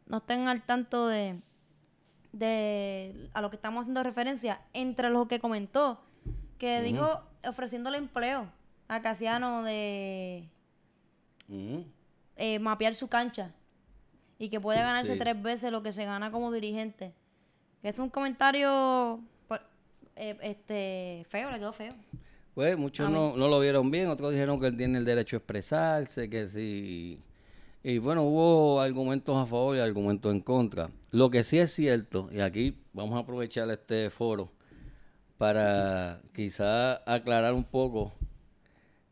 [0.06, 1.36] no estén al tanto de,
[2.32, 6.00] de a lo que estamos haciendo referencia, entre los que comentó,
[6.58, 8.46] que dijo ofreciéndole empleo
[8.88, 10.44] a Casiano de
[12.36, 13.52] eh, mapear su cancha
[14.38, 15.18] y que puede ganarse Sí.
[15.18, 17.12] tres veces lo que se gana como dirigente.
[17.82, 19.60] Que es un comentario pues,
[20.16, 21.94] eh, este feo, le quedó feo.
[22.54, 25.38] Pues muchos no, no lo vieron bien, otros dijeron que él tiene el derecho a
[25.38, 27.18] expresarse, que sí.
[27.84, 30.90] Y bueno, hubo argumentos a favor y argumentos en contra.
[31.10, 34.52] Lo que sí es cierto, y aquí vamos a aprovechar este foro
[35.36, 38.12] para quizá aclarar un poco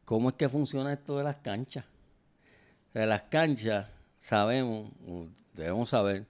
[0.04, 1.85] cómo es que funciona esto de las canchas.
[2.94, 3.88] De las canchas
[4.20, 4.92] sabemos,
[5.54, 6.26] debemos saber,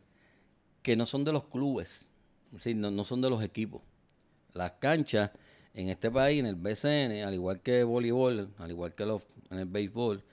[0.82, 2.08] que no son de los clubes,
[2.56, 3.82] es no, no son de los equipos.
[4.54, 5.30] Las canchas
[5.74, 9.58] en este país, en el BCN, al igual que voleibol, al igual que los, en
[9.58, 10.24] el béisbol,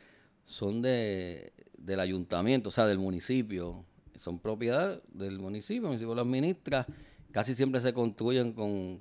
[0.45, 3.85] son de, del ayuntamiento, o sea, del municipio.
[4.15, 6.85] Son propiedad del municipio, el municipio lo administra.
[7.31, 8.99] Casi siempre se construyen con,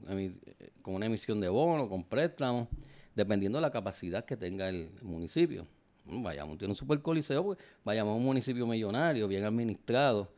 [0.82, 2.68] con una emisión de bono, con préstamos,
[3.14, 5.66] dependiendo de la capacidad que tenga el municipio.
[6.04, 10.30] Mm, Bayamón tiene un super coliseo, porque Bayamón un municipio millonario, bien administrado,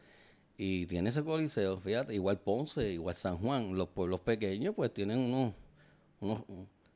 [0.57, 5.19] y tiene ese coliseo, fíjate, igual Ponce, igual San Juan, los pueblos pequeños pues tienen
[5.19, 5.55] unos,
[6.21, 6.43] unos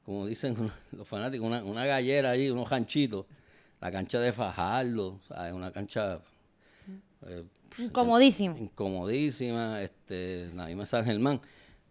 [0.05, 0.57] como dicen
[0.93, 3.27] los fanáticos, una, una gallera ahí, unos ranchitos,
[3.83, 5.53] la cancha de Fajardo, ¿sabes?
[5.53, 6.21] una cancha
[7.27, 7.45] eh,
[7.79, 8.57] Incomodísimo.
[8.57, 11.41] incomodísima, este, la misma San Germán.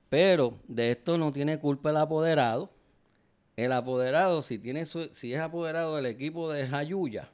[0.10, 2.72] Pero de esto no tiene culpa el apoderado.
[3.58, 7.30] El apoderado, si tiene su- si es apoderado del equipo de Jayuya,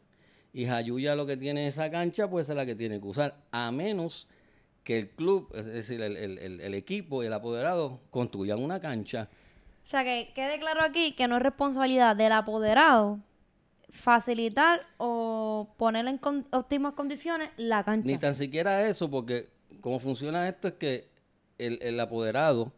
[0.54, 3.36] y Jayuya lo que tiene es esa cancha, pues es la que tiene que usar,
[3.52, 4.28] a menos
[4.84, 8.80] que el club, es decir, el, el- el- el equipo y el apoderado construyan una
[8.80, 9.30] cancha.
[9.84, 13.20] O sea, que quede claro aquí que no es responsabilidad del apoderado
[13.90, 18.08] facilitar o poner en con- óptimas condiciones la cancha.
[18.08, 19.48] Ni tan siquiera eso, porque
[19.82, 21.08] como funciona esto es que
[21.58, 22.72] el, el apoderado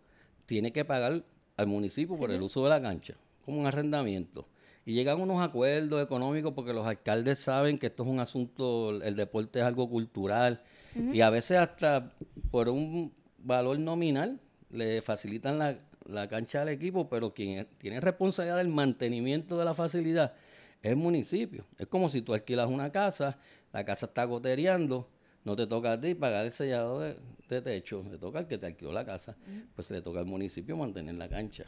[0.46, 1.24] tiene que pagar
[1.58, 4.48] al municipio por el uso de la cancha, como un arrendamiento.
[4.86, 9.16] Y llegan unos acuerdos económicos porque los alcaldes saben que esto es un asunto, el
[9.16, 10.62] deporte es algo cultural,
[10.96, 12.12] y a veces hasta
[12.50, 14.40] por un valor nominal
[14.72, 19.74] le facilitan la, la cancha al equipo, pero quien tiene responsabilidad del mantenimiento de la
[19.76, 20.34] facilidad
[20.82, 21.66] es el municipio.
[21.78, 23.38] Es como si tú alquilas una casa,
[23.74, 25.10] la casa está gotereando,
[25.44, 27.16] no te toca a ti pagar el sellado de,
[27.48, 29.38] de techo, le toca al que te alquiló la casa,
[29.76, 31.66] pues le toca al municipio mantener la cancha.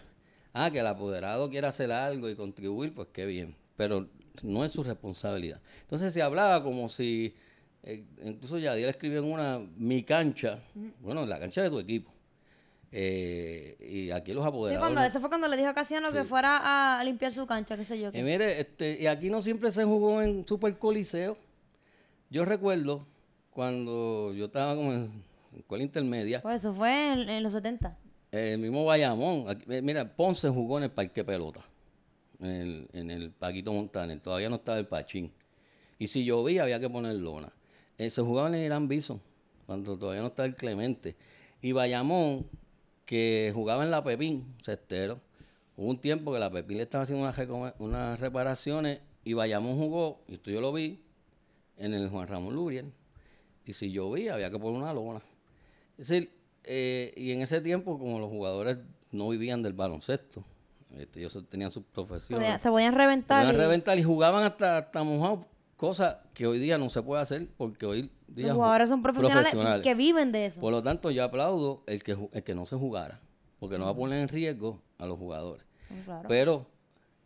[0.53, 4.09] Ah, que el apoderado quiera hacer algo y contribuir, pues qué bien, pero
[4.43, 5.61] no es su responsabilidad.
[5.81, 7.35] Entonces se hablaba como si,
[7.83, 10.61] eh, incluso Yadiel escribió en una, mi cancha,
[10.99, 12.11] bueno, la cancha de tu equipo.
[12.93, 14.81] Eh, y aquí los Sí, apoderados...
[14.85, 17.85] cuando, eso fue cuando le dijo a Casiano que fuera a limpiar su cancha, qué
[17.85, 18.09] sé yo.
[18.09, 18.23] Y qué.
[18.23, 21.37] mire, este, y aquí no siempre se jugó en Super Coliseo.
[22.29, 23.05] Yo recuerdo
[23.51, 25.07] cuando yo estaba como en
[25.57, 27.97] escuela intermedia, Pues eso fue en, en los 70.
[28.31, 31.61] el mismo Bayamón, aquí- eh, mira, Ponce jugó en el Parque Pelota,
[32.39, 35.31] en el, en el Paquito Montaner, todavía no estaba el Pachín.
[35.99, 37.51] Y si llovía había que poner lona.
[37.97, 39.21] Eh, se jugaba en el Irán Bison,
[39.65, 41.15] cuando todavía no estaba el Clemente.
[41.61, 42.47] Y Bayamón,
[43.11, 45.19] que jugaba en la Pepín, cestero,
[45.75, 47.29] hubo un tiempo que la Pepín le estaba haciendo
[47.79, 51.03] unas, reparaciones y Bayamón jugó, y esto yo lo vi,
[51.75, 52.93] en el Juan Ramón Lubriel.
[53.65, 55.21] Y si llovía había que poner una lona.
[55.97, 56.31] Es decir,
[56.63, 58.77] eh, y en ese tiempo, como los jugadores
[59.11, 60.45] no vivían del baloncesto,
[60.97, 62.61] Este, ellos tenían sus Podía- profesiones.
[62.61, 63.43] se podían reventar.
[63.43, 65.45] Podían y reventar y jugaban hasta, hasta mojados,
[65.75, 69.51] cosas que hoy día no se puede hacer porque hoy los ju- jugadores son profesionales,
[69.51, 69.83] profesionales.
[69.83, 70.61] que viven de eso.
[70.61, 73.19] Por lo tanto, yo aplaudo el que, el que no se jugara,
[73.59, 75.65] porque no va a poner en riesgo a los jugadores.
[76.05, 76.27] Claro.
[76.29, 76.65] Pero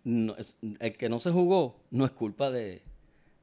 [0.04, 0.36] no
[0.80, 2.82] el que no se jugó no es culpa de,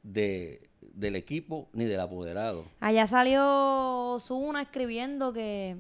[0.03, 2.65] de- del equipo ni del apoderado.
[2.81, 5.77] Allá salió Zuna escribiendo que,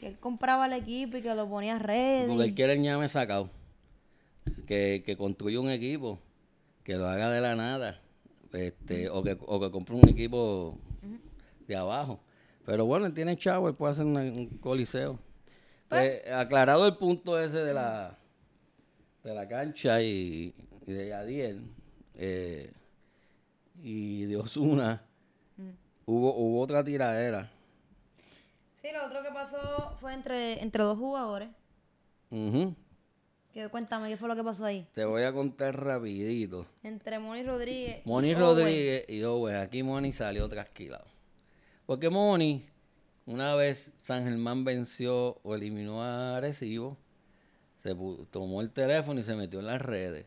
[0.00, 2.28] que él compraba el equipo y que lo ponía a red.
[2.28, 3.50] Porque él quiere el ñame sacado.
[4.66, 6.18] Que, que construya un equipo,
[6.82, 8.00] que lo haga de la nada,
[8.52, 10.78] este, o, que, o que compre un equipo
[11.66, 12.20] de abajo.
[12.64, 15.18] Pero bueno, él tiene chavo, él puede hacer una- un coliseo.
[15.88, 18.16] Pues, aclarado el punto ese de la,
[19.24, 20.54] de la cancha y,
[20.86, 21.66] y de Yadiel
[22.14, 22.72] eh,
[23.82, 25.02] y de Osuna,
[26.06, 27.50] hubo, hubo otra tiradera.
[28.76, 31.48] Sí, lo otro que pasó fue entre, entre dos jugadores.
[32.30, 34.86] Que cuéntame qué fue lo que pasó ahí.
[34.94, 36.64] Te voy a contar rapidito.
[36.82, 38.00] Entre Moni Rodríguez.
[38.04, 38.40] y Moni Owen.
[38.40, 39.56] Rodríguez y Owen.
[39.56, 41.04] Aquí Moni salió trasquilado.
[41.86, 42.64] Porque Moni,
[43.26, 46.96] una vez San Germán venció o eliminó a Arecibo,
[47.78, 47.94] se
[48.30, 50.26] tomó el teléfono y se metió en las redes.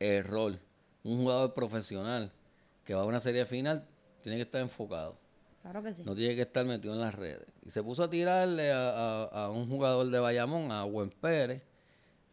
[0.00, 0.58] Error.
[1.04, 2.32] Un jugador profesional
[2.84, 3.86] que va a una serie final
[4.22, 5.16] tiene que estar enfocado.
[5.62, 6.02] Claro que sí.
[6.04, 7.46] No tiene que estar metido en las redes.
[7.66, 11.62] Y se puso a tirarle a, a- a un jugador de Bayamón, a Buen Pérez.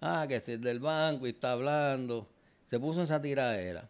[0.01, 2.27] Ah, que es del banco y está hablando.
[2.65, 3.89] Se puso en esa tiradera.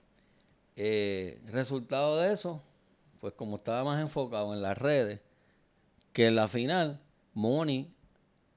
[0.76, 2.62] Eh, resultado de eso,
[3.26, 5.20] pues como estaba más enfocado en las redes,
[6.14, 7.02] que en la final,
[7.34, 7.92] Moni,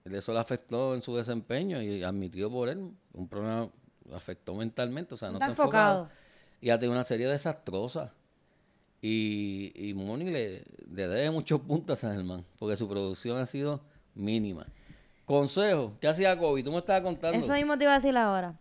[0.04, 3.70] eso le afectó en su desempeño y admitido por él, un problema
[4.06, 5.98] le afectó mentalmente, o sea, no Está está enfocado.
[6.02, 6.18] enfocado.
[6.60, 8.12] Y ha tenido una serie desastrosa.
[9.00, 13.46] Y, y Moni le, le debe muchos puntos a San Germán, porque su producción ha
[13.46, 13.80] sido
[14.14, 14.66] mínima.
[15.24, 16.62] Consejo, ¿qué hacía Kobe?
[16.62, 17.38] Tú me estabas contando.
[17.38, 18.54] Eso mismo te iba a decir ahora.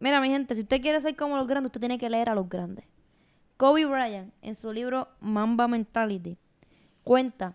[0.00, 2.34] Mira, mi gente, si usted quiere ser como los grandes, usted tiene que leer a
[2.34, 2.86] los grandes.
[3.62, 6.36] Kobe Bryant, en su libro Mamba Mentality,
[7.04, 7.54] cuenta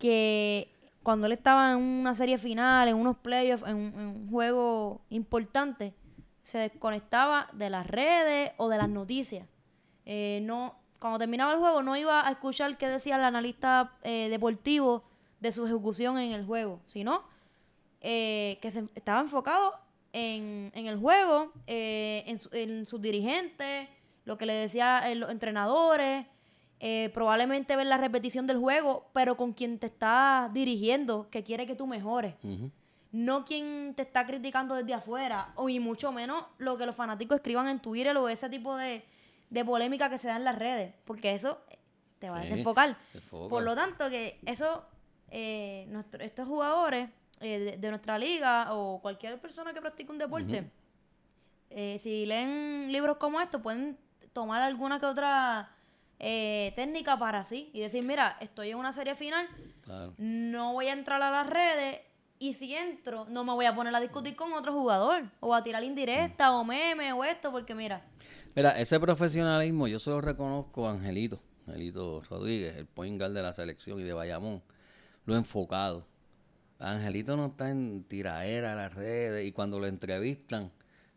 [0.00, 0.68] que
[1.04, 5.94] cuando él estaba en una serie final, en unos playoffs, en, un- juego importante,
[6.42, 9.46] se desconectaba de las redes o de las noticias.
[10.06, 14.28] Eh, no, cuando terminaba el juego, no iba a escuchar qué decía el analista eh,
[14.30, 15.04] deportivo
[15.38, 17.22] de su ejecución en el juego, sino
[18.00, 19.74] eh, que se estaba enfocado
[20.12, 23.86] en, en el juego, en, su- en sus dirigentes,
[24.24, 26.26] lo que le decía eh, los entrenadores,
[26.80, 31.66] eh, probablemente ver la repetición del juego, pero con quien te está dirigiendo, que quiere
[31.66, 32.34] que tú mejores.
[33.12, 37.36] No quien te está criticando desde afuera, o y mucho menos lo que los fanáticos
[37.36, 39.04] escriban en Twitter o ese tipo de,
[39.50, 41.78] de polémica que se da en las redes, porque eso eh,
[42.18, 42.96] te va a desenfocar.
[43.12, 43.48] desenfoca.
[43.50, 44.84] Por lo tanto, que eso,
[45.30, 47.08] eh, nuestro- estos jugadores
[47.40, 50.68] eh, de, de nuestra liga o cualquier persona que practique un deporte,
[51.70, 53.96] eh, si leen libros como estos, pueden
[54.34, 55.70] tomar alguna que otra
[56.18, 59.48] eh, técnica para sí y decir, mira, estoy en una serie final,
[59.82, 60.12] Claro.
[60.18, 62.00] no voy a entrar a las redes
[62.38, 65.62] y si entro, no me voy a poner a discutir con otro jugador o a
[65.62, 68.02] tirar indirecta o meme o esto, porque mira,
[68.54, 73.42] Mira, ese profesionalismo yo se lo reconozco a Angelito, Angelito Rodríguez, el point guard de
[73.42, 74.62] la selección y de Bayamón,
[75.24, 76.06] lo enfocado.
[76.78, 80.70] Angelito no está en tiraera a las redes y cuando lo entrevistan,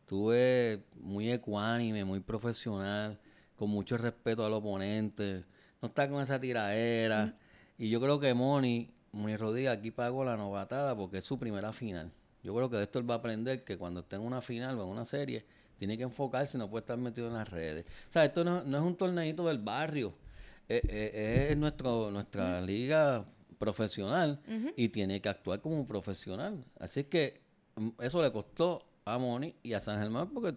[0.09, 3.19] ves muy ecuánime, muy profesional,
[3.55, 5.43] con mucho respeto al oponente,
[5.81, 7.37] no está con esa tiraera.
[7.77, 11.73] Y yo creo que Moni, Moni Rodríguez aquí pagó la novatada porque es su primera
[11.73, 12.11] final.
[12.43, 14.79] Yo creo que de esto él va a aprender que cuando esté en una final
[14.79, 15.45] o en una serie,
[15.77, 17.85] tiene que enfocarse, no puede estar metido en las redes.
[18.07, 20.13] O sea, esto no, no es un torneito del barrio,
[20.69, 23.25] eh, eh, es nuestro, nuestra liga
[23.57, 24.39] profesional
[24.75, 26.63] y tiene que actuar como un profesional.
[26.79, 27.41] Así que
[27.75, 30.55] mm, eso le costó a Moni y a San Germán porque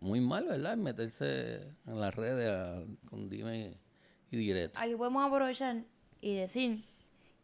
[0.00, 0.76] muy mal, ¿verdad?
[0.76, 3.76] Meterse en las redes a- con dime
[4.30, 4.78] y directo.
[4.80, 5.76] aquí podemos aprovechar
[6.20, 6.84] y decir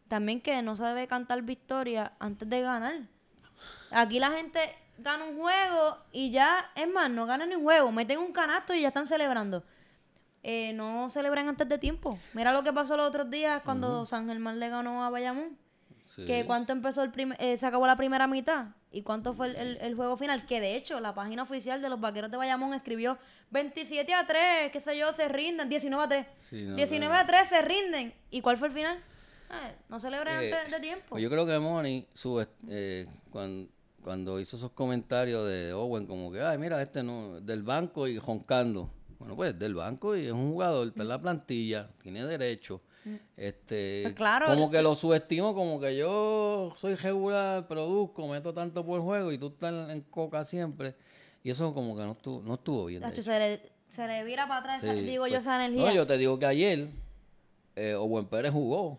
[0.08, 2.94] también que no se debe cantar victoria antes de ganar.
[3.90, 4.60] Aquí la gente
[4.98, 8.72] gana un juego y ya, es más, no ganan ni un juego, meten un canasto
[8.74, 9.64] y ya están celebrando.
[10.42, 12.18] Eh, no celebran antes de tiempo.
[12.32, 15.58] Mira lo que pasó los otros días cuando San Germán le ganó a Bayamón.
[16.14, 16.24] Sí.
[16.24, 19.56] Que cuánto empezó el primer, eh, se acabó la primera mitad y cuánto fue el,
[19.56, 20.46] el- el juego final.
[20.46, 23.18] Que de hecho la página oficial de los vaqueros de Bayamón escribió
[23.50, 26.26] 27 a 3, qué sé yo, se rinden, 19 a 3.
[26.48, 27.20] Sí, no, 19 no.
[27.20, 28.14] a 3 se rinden.
[28.30, 28.98] ¿Y cuál fue el final?
[29.50, 31.04] Ah, no celebran Eh, antes de tiempo.
[31.10, 33.68] Pues yo creo que Moni, su, est- eh, cuan-
[34.02, 38.18] cuando, hizo esos comentarios de Owen, como que, ay, mira, este no, del banco y
[38.18, 38.90] joncando.
[39.18, 42.80] Bueno, pues del banco y es un jugador, está en la plantilla, tiene derecho.
[43.36, 48.84] Este, Pues claro, como que lo subestimo, como que yo soy regular, produzco, meto tanto
[48.84, 50.94] por juego y tú estás en coca siempre.
[51.42, 53.04] Y eso como que no estuvo, no estuvo bien.
[53.04, 53.22] hecho.
[53.22, 55.86] se, le, se le vira para atrás, Sí, digo yo, pues, esa energía.
[55.86, 56.88] No, yo te digo que ayer
[57.76, 58.98] eh, Owen Pérez jugó.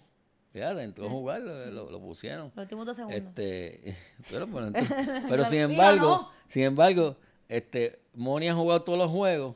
[0.54, 2.52] Fíjate, entró a jugar, lo, lo- pusieron.
[2.56, 3.20] Los últimos dos segundos.
[3.22, 3.96] Este,
[4.32, 4.96] pero, pero, entonces-
[5.28, 6.32] pero sin embargo, no.
[6.48, 7.18] sin embargo,
[7.50, 9.56] este, Moni ha jugado todos los juegos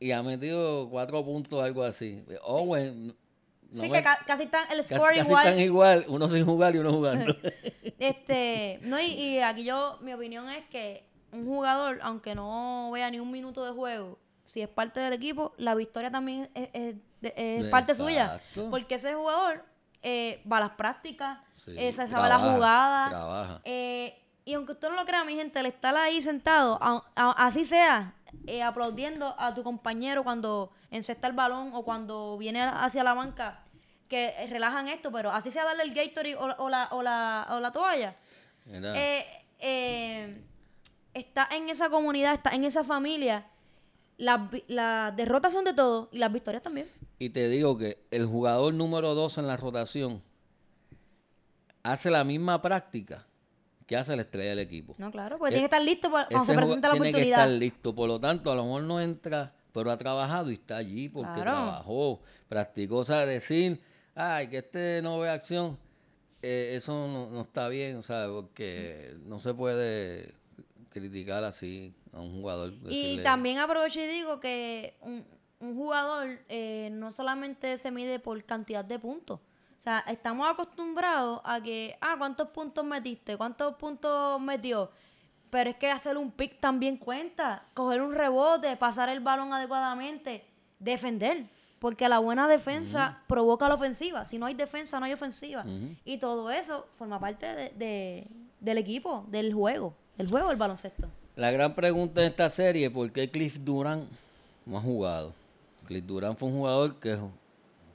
[0.00, 2.22] y ha metido cuatro puntos, algo así.
[2.42, 3.14] Owen,
[3.72, 5.46] no sí, me- que ca- casi están, el casi, score casi igual.
[5.46, 7.34] están igual, uno sin jugar y uno jugando.
[7.98, 13.10] Este, no, y, y aquí yo, mi opinión es que un jugador, aunque no vea
[13.10, 16.94] ni un minuto de juego, si es parte del equipo, la victoria también es, es-
[17.22, 18.40] es- parte suya.
[18.70, 19.64] Porque ese jugador
[20.02, 23.08] eh, va a las prácticas, Sí, eh, se sabe la jugada.
[23.08, 23.60] trabaja.
[23.64, 27.46] eh, y aunque usted no lo crea, mi gente, el estar ahí sentado, a- a-
[27.46, 28.14] así sea,
[28.46, 33.64] eh, aplaudiendo a tu compañero cuando encesta el balón o cuando viene hacia la banca,
[34.08, 37.60] que relajan esto, pero así sea darle el Gatorade o, o la, o, la, o
[37.60, 38.16] la toalla.
[38.68, 39.26] Eh,
[39.58, 40.44] eh,
[41.14, 43.46] está en esa comunidad, está en esa familia.
[44.16, 46.88] Las, las derrotas son de todo y las victorias también.
[47.18, 50.22] Y te digo que el jugador número dos en la rotación
[51.82, 53.26] hace la misma práctica
[53.86, 54.94] que hace la estrella del equipo.
[54.98, 57.02] No, claro, porque Eh, tiene que estar listo para- cuando se Ese presenta la jugador
[57.02, 57.46] tiene que oportunidad.
[57.52, 57.94] estar listo.
[57.94, 61.32] Por lo tanto, a lo mejor no entra, pero ha trabajado y está allí porque
[61.34, 61.42] Claro.
[61.42, 62.96] trabajó, practicó.
[62.98, 63.80] O sea, decir,
[64.14, 65.78] ay, que este no ve acción,
[66.42, 70.34] eh, eso no, no está bien, o sea, porque no se puede
[70.90, 72.72] criticar así a un jugador.
[72.72, 72.78] Y
[73.14, 75.24] decirle- también aprovecho y digo que un,
[75.60, 79.40] un jugador eh, no solamente se mide por cantidad de puntos.
[79.86, 83.36] Sea, estamos acostumbrados a que, ah, ¿cuántos puntos metiste?
[83.36, 84.90] ¿Cuántos puntos metió?
[85.48, 87.62] Pero es que hacer un pick también cuenta.
[87.72, 90.44] Coger un rebote, pasar el balón adecuadamente,
[90.80, 91.46] defender.
[91.78, 94.24] Porque la buena defensa provoca la ofensiva.
[94.24, 95.64] Si no hay defensa, no hay ofensiva.
[96.04, 98.26] Y todo eso forma parte de- de-
[98.58, 99.94] del equipo, del juego.
[100.18, 101.06] Del juego del baloncesto.
[101.36, 104.10] La gran pregunta de esta serie es por qué Cliff Durant
[104.64, 105.32] no ha jugado.
[105.86, 107.16] Cliff Durant fue un jugador que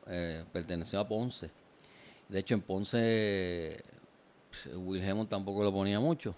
[0.08, 1.52] eh, perteneció a Ponce.
[2.32, 3.84] De hecho, en Ponce
[4.86, 6.34] pues, Hammond tampoco lo ponía mucho.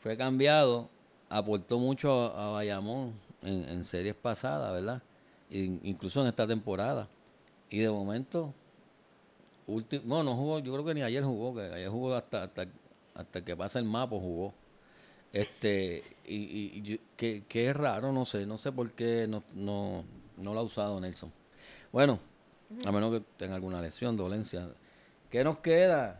[0.00, 0.88] Fue cambiado,
[1.28, 5.02] aportó mucho a, Bayamón en, series pasadas, ¿verdad?
[5.50, 7.06] In- incluso en esta temporada.
[7.68, 8.54] Y de momento,
[9.68, 12.66] ulti- no, no jugó, yo creo que ni ayer jugó, que ayer jugó hasta, hasta,
[13.14, 14.54] hasta que pasa el mapa jugó.
[15.34, 19.42] Este, y, y- y que, que es raro, no sé, no sé por qué no,
[19.54, 20.02] no,
[20.38, 21.30] no lo ha usado Nelson.
[21.92, 22.18] Bueno,
[22.86, 24.66] a menos que tenga alguna lesión, dolencia.
[25.30, 26.18] ¿Qué nos queda?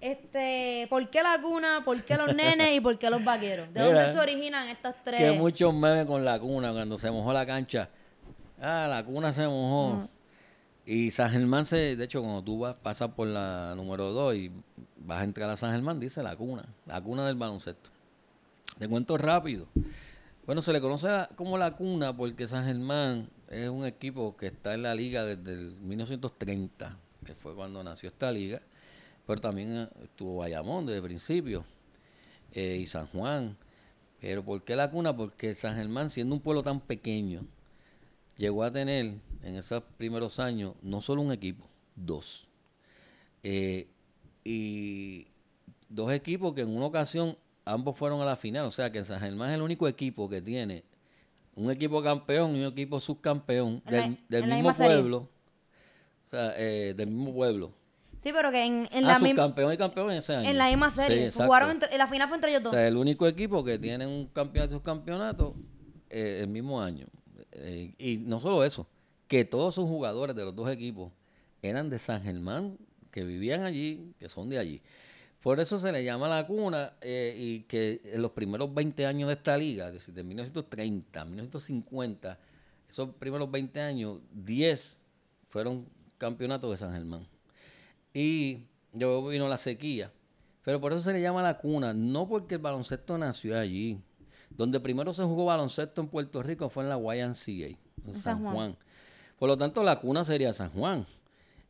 [0.00, 1.82] Este, ¿por qué la cuna?
[1.84, 2.76] ¿Por qué los nenes?
[2.76, 3.72] ¿Y por qué los vaqueros?
[3.72, 5.20] ¿De Mira, dónde se originan estos tres?
[5.20, 7.88] Que muchos memes con la cuna, cuando se mojó la cancha.
[8.60, 10.08] Ah, la cuna se mojó.
[10.84, 14.50] Y San Germán, se, de hecho, cuando tú vas, pasas por la número 2 y
[14.96, 17.90] vas a entrar a San Germán, dice la cuna, la cuna del baloncesto.
[18.78, 19.68] Te cuento rápido.
[20.46, 24.74] Bueno, se le conoce como la cuna porque San Germán es un equipo que está
[24.74, 28.60] en la liga desde el 1930, que fue cuando nació esta liga,
[29.26, 31.64] pero también eh, estuvo Bayamón desde el principio
[32.52, 33.56] eh, y San Juan.
[34.20, 35.16] Pero ¿por qué la cuna?
[35.16, 37.44] Porque San Germán, siendo un pueblo tan pequeño,
[38.36, 42.46] llegó a tener en esos primeros años no solo un equipo, dos.
[43.42, 43.88] Eh,
[44.44, 45.26] y
[45.88, 48.66] dos equipos que en una ocasión ambos fueron a la final.
[48.66, 50.84] O sea que San Germán es el único equipo que tiene
[51.54, 55.28] un equipo campeón y un equipo subcampeón la- del, del mismo pueblo.
[56.32, 57.74] O sea, eh, del mismo pueblo.
[58.22, 60.48] Sí, pero que en, en ah, la misma subcampeón y campeón en ese año.
[60.48, 61.30] en la misma serie.
[61.30, 62.72] Jugaron entre, la final fue entre ellos O dos.
[62.72, 65.54] sea, el único equipo que tiene un campeonato y subcampeonato
[66.08, 67.06] eh, el mismo año.
[67.52, 68.86] Eh, y no solo eso,
[69.28, 71.12] que todos sus jugadores de los dos equipos
[71.60, 72.78] eran de San Germán,
[73.10, 74.80] que vivían allí, que son de allí.
[75.42, 79.26] Por eso se le llama la cuna eh, y que en los primeros 20 años
[79.26, 82.38] de esta liga, es decir, de 1930, 1950,
[82.88, 84.96] esos primeros 20 años, 10
[85.50, 85.84] fueron
[86.22, 87.26] campeonatos de San Germán.
[88.14, 90.12] Y luego vino la sequía.
[90.64, 94.00] Pero por eso se le llama la cuna, no porque el baloncesto nació allí.
[94.50, 98.40] Donde primero se jugó baloncesto en Puerto Rico fue en la YMCA, en San, San
[98.42, 98.54] Juan.
[98.54, 98.76] Juan.
[99.36, 101.04] Por lo tanto, la cuna sería San Juan.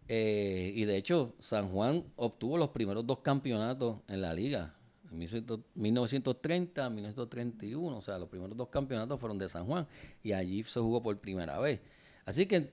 [0.06, 4.74] Eh, y de hecho, San Juan obtuvo los primeros dos campeonatos en la liga.
[5.10, 9.86] En 1930, 1931, o sea, los primeros dos campeonatos fueron de San Juan.
[10.22, 11.80] Y allí se jugó por primera vez.
[12.26, 12.70] Así que,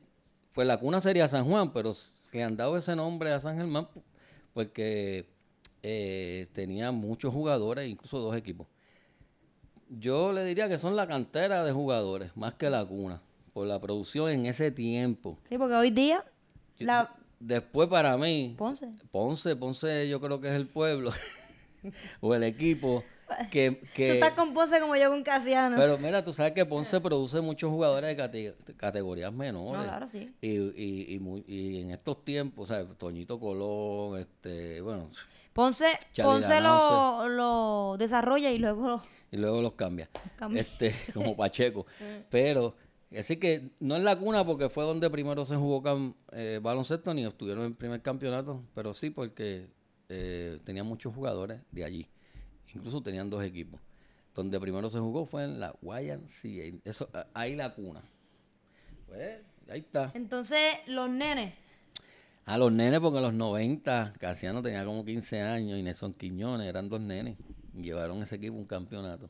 [0.53, 3.57] pues la cuna sería San Juan, pero se le han dado ese nombre a San
[3.57, 3.87] Germán
[4.53, 5.27] porque
[5.83, 8.67] eh, tenía muchos jugadores, incluso dos equipos.
[9.89, 13.21] Yo le diría que son la cantera de jugadores, más que la cuna,
[13.53, 15.39] por la producción en ese tiempo.
[15.49, 16.23] Sí, porque hoy día
[16.77, 18.89] Yo- la, después para mí, Ponce.
[19.11, 21.11] Ponce, Ponce yo creo que es el pueblo
[22.21, 23.03] o el equipo
[23.51, 23.71] que...
[23.71, 25.75] Tú que estás con Ponce como yo con Casiano.
[25.77, 29.77] pero mira, tú sabes que Ponce produce muchos jugadores de cate- categorías menores.
[29.77, 30.33] No, claro, sí.
[30.41, 32.87] Y, y, y, muy- y en estos tiempos, ¿sabes?
[32.97, 35.09] Toñito Colón, este, bueno,
[35.53, 35.87] Ponce,
[36.21, 39.01] Ponce lo, lo desarrolla y luego lo...
[39.31, 40.09] y luego los cambia.
[40.37, 40.61] cambia.
[40.61, 41.85] Este, como Pacheco.
[42.29, 42.75] Pero,
[43.17, 47.13] así que no es la cuna porque fue donde primero se jugó cam- eh, baloncesto
[47.13, 49.67] ni estuvieron en el primer campeonato, pero sí porque
[50.07, 52.07] eh, tenían muchos jugadores de allí.
[52.75, 53.79] Incluso tenían dos equipos.
[54.35, 56.79] Donde primero se jugó fue en la YMCA.
[56.85, 58.01] Eso, a- ahí la cuna.
[59.07, 59.39] Pues,
[59.69, 60.11] ahí está.
[60.13, 61.53] Entonces, los nenes...
[62.45, 66.67] A los nenes, porque en los 90, Casiano tenía como 15 años y Nelson Quiñones
[66.67, 67.37] eran dos nenes.
[67.75, 69.29] Llevaron ese equipo a un campeonato.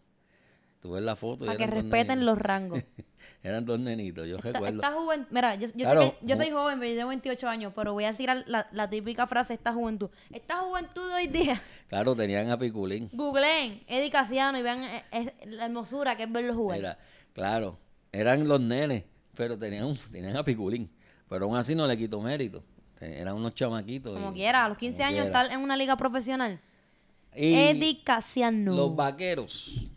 [0.81, 2.81] Tú ves la foto y Para que respeten los rangos.
[3.43, 4.81] Eran dos nenitos, yo recuerdo.
[4.81, 7.47] Esta juventud, mira, yo, yo Claro, sé que yo ju- soy joven, yo tengo 28
[7.49, 10.09] años, pero voy a decir la, la típica frase, esta juventud.
[10.31, 13.09] Esta juventud de hoy día, Claro, tenían a Piculín.
[13.11, 16.77] googleen Eddie Casiano y vean eh, eh, la hermosura que es verlos jugar.
[16.77, 16.97] Mira,
[17.33, 17.79] claro,
[18.11, 19.03] eran los nenes,
[19.35, 20.89] pero tenían, tenían a Piculín.
[21.27, 22.63] Pero aún así no le quitó mérito.
[23.01, 24.13] Eran unos chamaquitos.
[24.13, 26.59] como y- quiera, a los 15 como años estar en una liga profesional.
[27.35, 28.73] Y Eddie Casiano.
[28.75, 29.89] Los vaqueros.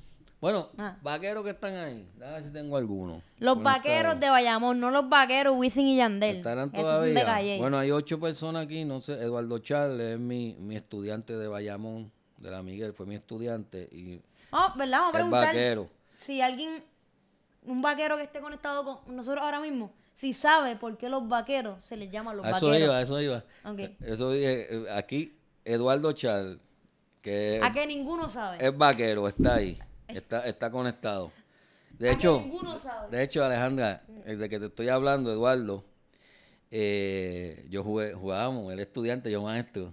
[0.42, 0.96] Bueno, Ah.
[1.02, 2.04] vaqueros que están ahí.
[2.20, 3.22] A ver si tengo alguno.
[3.38, 6.38] Los vaqueros de Bayamón, no los vaqueros Wisin y Yandel.
[6.38, 7.24] ¿Estarán son de todavía?
[7.24, 7.58] calle.
[7.58, 12.10] Bueno, hay ocho personas aquí, no sé, Eduardo Charles es mi, mi estudiante de Bayamón,
[12.38, 14.20] de la Miguel, fue mi estudiante y
[14.50, 14.98] Oh, ¿verdad?
[14.98, 15.88] Vamos a es preguntar vaquero.
[16.26, 16.82] si alguien,
[17.64, 21.84] un vaquero que esté conectado con nosotros ahora mismo, si sabe por qué los vaqueros
[21.84, 22.88] se les llama los A eso vaqueros.
[22.88, 23.44] iba, eso iba.
[24.00, 26.58] Eso dije, eh, aquí Eduardo Charles,
[27.22, 28.58] que A que ninguno sabe.
[28.60, 29.78] es vaquero, está ahí,
[30.14, 31.32] está, está conectado.
[31.98, 32.44] De A hecho,
[33.10, 35.84] de hecho, Alejandra, el de que te estoy hablando, Eduardo,
[36.70, 39.92] eh, yo jugué, jugábamos, él estudiante, yo maestro,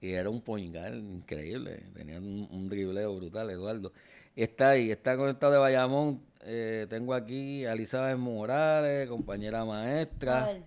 [0.00, 3.92] y era un poingal increíble, tenía un, un dribleo brutal, Eduardo.
[4.34, 10.58] Está ahí, está conectado de Bayamón, eh, tengo aquí a Elizabeth Morales, compañera maestra.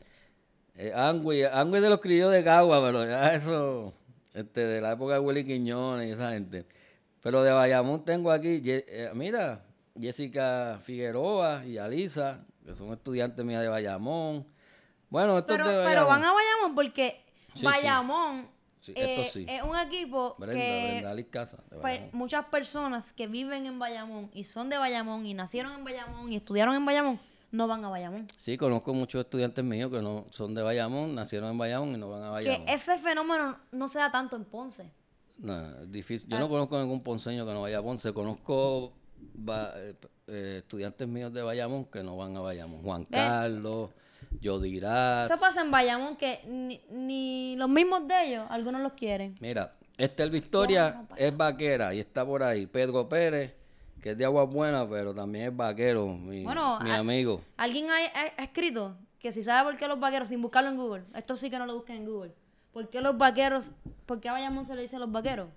[0.76, 3.94] Eh, Angüe, Angüe de los criollos de Cagua, pero ya eso,
[4.34, 6.66] este, de la época de Willy Quiñones y esa gente.
[7.22, 9.66] Pero de Bayamón tengo aquí, eh, mira,
[10.00, 14.46] Jessica Figueroa y Alisa, que son estudiantes mías de Bayamón.
[15.10, 17.24] Bueno, estos Pero, de pero van a Bayamón porque
[17.56, 17.66] Sí.
[17.66, 18.48] Bayamón
[18.82, 23.66] Sí, eh, es un equipo Brenda, que Brenda Casa, de pues, muchas personas que viven
[23.66, 27.20] en Bayamón y son de Bayamón y nacieron en Bayamón y estudiaron en Bayamón
[27.52, 28.28] no van a Bayamón.
[28.38, 32.10] Sí, conozco muchos estudiantes míos que no son de Bayamón, nacieron en Bayamón y no
[32.10, 32.66] van a Bayamón.
[32.66, 34.92] Que ese fenómeno no se da tanto en Ponce.
[35.42, 36.30] No, difícil.
[36.30, 36.40] Yo Ah.
[36.42, 38.14] no conozco ningún ponceño que no vaya a Ponce.
[38.14, 38.94] Conozco
[39.48, 39.96] eh,
[40.28, 42.82] eh, estudiantes míos de Bayamón que no van a Bayamón.
[42.84, 43.08] Juan Ve.
[43.18, 43.90] Carlos,
[44.42, 45.32] Yodirat.
[45.32, 49.36] Eso pasa en Bayamón que ni, ni los mismos de ellos, algunos los quieren.
[49.40, 52.68] Mira, Estel Victoria es vaquera y está por ahí.
[52.68, 53.54] Pedro Pérez,
[54.02, 57.42] que es de Agua Buena, pero también es vaquero, mi, Bueno, mi a- amigo.
[57.58, 60.78] Alguien ha, ha- ha escrito que si sabe por qué los vaqueros, sin buscarlo en
[60.78, 62.34] Google, esto sí que no lo busquen en Google.
[62.74, 63.72] ¿Por qué los vaqueros,
[64.06, 65.50] por qué a Bayamón se le dice los vaqueros?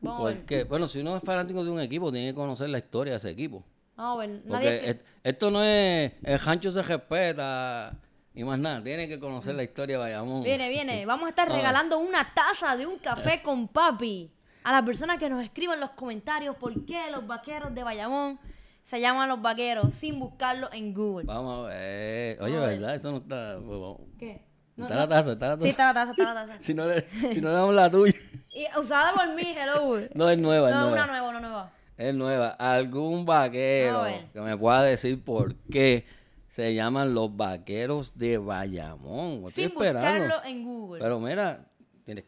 [0.00, 0.36] Vamos a ver.
[0.38, 3.16] Porque, bueno, si uno es fanático de un equipo, tiene que conocer la historia de
[3.18, 3.64] ese equipo.
[3.96, 4.40] Vamos a ver.
[4.40, 7.94] Porque Nadie, et- esto no es el rancho se respeta
[8.34, 10.42] y más nada, tiene que conocer la historia de Bayamón.
[10.42, 11.04] Viene, viene.
[11.06, 14.30] Vamos a estar regalando una taza de un café con papi
[14.64, 18.38] a las personas que nos escriban en los comentarios por qué los vaqueros de Bayamón
[18.84, 21.24] se llaman los vaqueros sin buscarlo en Google.
[21.26, 22.40] Vamos a ver.
[22.42, 22.78] Oye, Vamos a ver.
[22.80, 22.94] ¿verdad?
[22.96, 23.58] Eso no está.
[23.64, 24.08] pues.
[24.18, 24.51] ¿Qué?
[24.76, 25.00] No, está no.
[25.02, 25.62] la taza, está la taza.
[25.64, 26.56] Sí, está la taza, está la taza.
[26.62, 27.00] si, no le,
[27.32, 28.14] si no le damos la tuya.
[28.54, 30.08] Y usada por mí, hello.
[30.14, 30.94] No, es nueva, es No, nueva.
[30.94, 31.72] una nueva, una nueva.
[31.96, 32.48] Es nueva.
[32.50, 36.06] Algún vaquero que me pueda decir por qué
[36.48, 39.44] se llaman los vaqueros de Bayamón.
[39.46, 40.00] Estoy Sin esperando.
[40.24, 41.00] buscarlo en Google.
[41.02, 41.66] Pero mira,
[42.04, 42.24] tiene,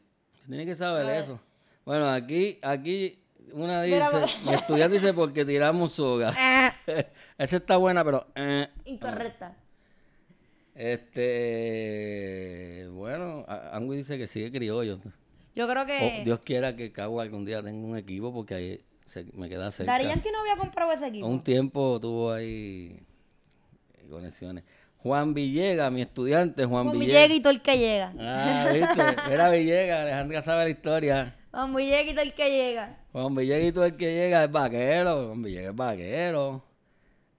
[0.47, 1.39] tiene que saber eso.
[1.85, 3.23] Bueno, aquí, aquí
[3.53, 4.01] una dice,
[4.45, 6.33] mi estudiante dice porque tiramos soga.
[6.37, 6.73] Ah,
[7.39, 8.27] Esa está buena, pero...
[8.37, 8.69] eh.
[8.85, 9.57] incorrecta.
[10.75, 14.99] Este, bueno, a- Angui dice que sigue criollo.
[15.55, 18.81] Yo creo Oh, que Dios quiera que Cagua algún día tenga un equipo porque ahí
[19.07, 19.93] se- me queda cerca.
[19.93, 21.27] Dari Yankee no había comprado ese equipo.
[21.27, 22.99] Un tiempo tuvo ahí
[23.95, 24.65] eh, conexiones.
[24.99, 26.99] Juan Villegas, mi estudiante, Juan, Juan.
[26.99, 28.13] Villegas y todo el que llega.
[28.19, 31.37] Ah, viste, era Villegas, Alejandra sabe la historia.
[31.53, 31.73] Juan
[32.15, 32.99] todo el que llega.
[33.13, 33.35] Juan
[33.73, 36.65] todo el que llega es vaquero, Juan Villegas es vaquero.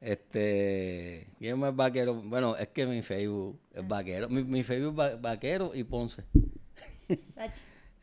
[0.01, 2.13] Este, ¿quién más vaquero?
[2.15, 4.29] Bueno, es que mi Facebook es vaquero.
[4.29, 6.23] Mi, mi Facebook es va- vaquero y Ponce.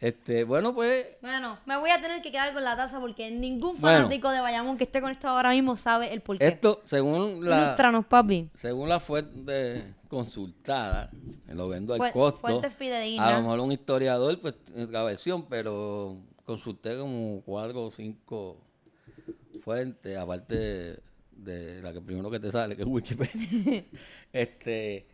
[0.01, 3.81] Este, bueno, pues Bueno, me voy a tener que quedar con la taza porque ningún
[3.81, 3.99] Bueno.
[3.99, 6.45] fanático de Bayamón que esté conectado ahora mismo sabe el porqué.
[6.49, 7.77] esto, según la,
[8.09, 8.51] papi.
[8.55, 11.09] según la fuente consultada,
[11.47, 12.41] lo vendo al Fue- costo.
[12.41, 13.29] fuentes fidedignas.
[13.29, 18.57] A lo mejor un historiador, pues, es la versión, pero consulté como cuatro o cinco
[19.63, 20.99] fuentes, aparte
[21.45, 23.85] de, la que primero que te sale, que es Wikipedia.
[24.33, 25.07] este,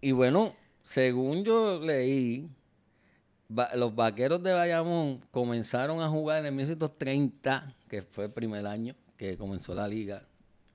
[0.00, 2.48] y bueno, según yo leí,
[3.74, 8.94] los vaqueros de Bayamón comenzaron a jugar en el 1930, que fue el primer año
[9.16, 10.26] que comenzó la liga,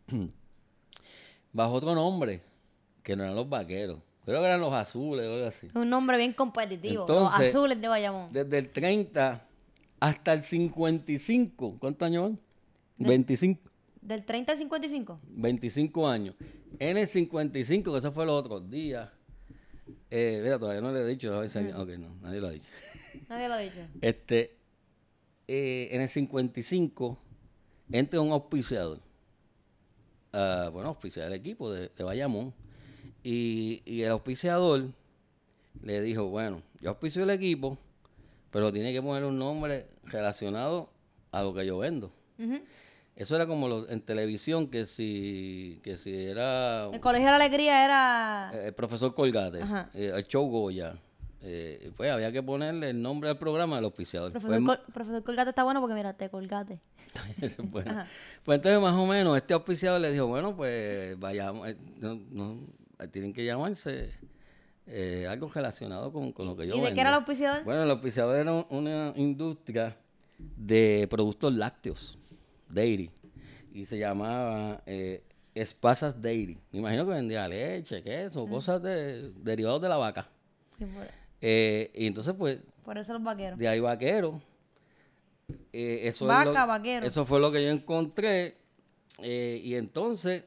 [1.53, 2.41] bajo otro nombre,
[3.03, 3.99] que no eran los vaqueros.
[4.26, 5.70] Creo que eran los azules o algo así.
[5.74, 7.01] Un nombre bien competitivo.
[7.01, 8.32] Entonces- Los azules de Bayamón.
[8.32, 9.45] Desde el 30
[9.99, 12.39] hasta el 55, ¿cuántos años van?
[12.97, 13.69] 25.
[14.10, 15.20] Del 30 al 55.
[15.24, 16.34] 25 años.
[16.80, 19.07] En el 55, que eso fue los otros días.
[20.10, 21.32] Eh, mira, todavía no le he dicho.
[21.32, 22.68] a Ok, no, nadie lo ha dicho.
[23.30, 23.78] Nadie lo ha dicho.
[24.01, 24.57] Este,
[25.47, 27.20] eh, en el 55
[27.91, 28.99] entra un auspiciador.
[30.34, 32.51] Ah, bueno, auspiciador del equipo de, de Bayamón.
[33.24, 34.88] Y, y el auspiciador
[35.84, 37.78] le dijo, bueno, yo auspicio el equipo,
[38.49, 40.89] pero tiene que poner un nombre relacionado
[41.32, 42.12] a lo que yo vendo.
[42.39, 42.60] Ujú.
[43.20, 47.36] Eso era como lo- en televisión, que si, que si era El Colegio de la
[47.36, 48.52] Alegría era...
[48.54, 49.60] eh, el profesor Colgate,
[49.94, 50.96] eh, el show Goya.
[51.42, 54.32] eh, pues había que ponerle el nombre al programa del auspiciador.
[54.32, 56.80] Profesor, Pues, Col- profesor Colgate está bueno porque mira, te colgate.
[57.72, 58.06] Bueno.
[58.46, 62.60] Pues entonces más o menos este auspiciador le dijo, bueno, pues vayamos, eh, no, no,
[63.00, 64.12] eh, tienen que llamarse
[64.88, 67.64] eh, algo relacionado con, con lo que yo ¿Y de qué era el auspiciador?
[67.66, 69.98] Bueno, el auspiciador era un- una industria
[70.38, 72.18] de productos lácteos,
[72.70, 73.10] dairy,
[73.74, 75.24] y se llamaba eh,
[75.56, 76.58] Espasas Dairy.
[76.72, 80.28] Me imagino que vendía leche, queso, cosas de, derivados de la vaca.
[80.78, 80.88] Por,
[81.42, 83.58] Eh, y entonces, pues, por eso los vaqueros.
[83.60, 84.42] de ahí vaquero.
[85.74, 87.06] Eh, eso, es Vaca, lo, vaquero.
[87.06, 88.56] eso fue lo que yo encontré.
[89.22, 90.44] eh, y entonces,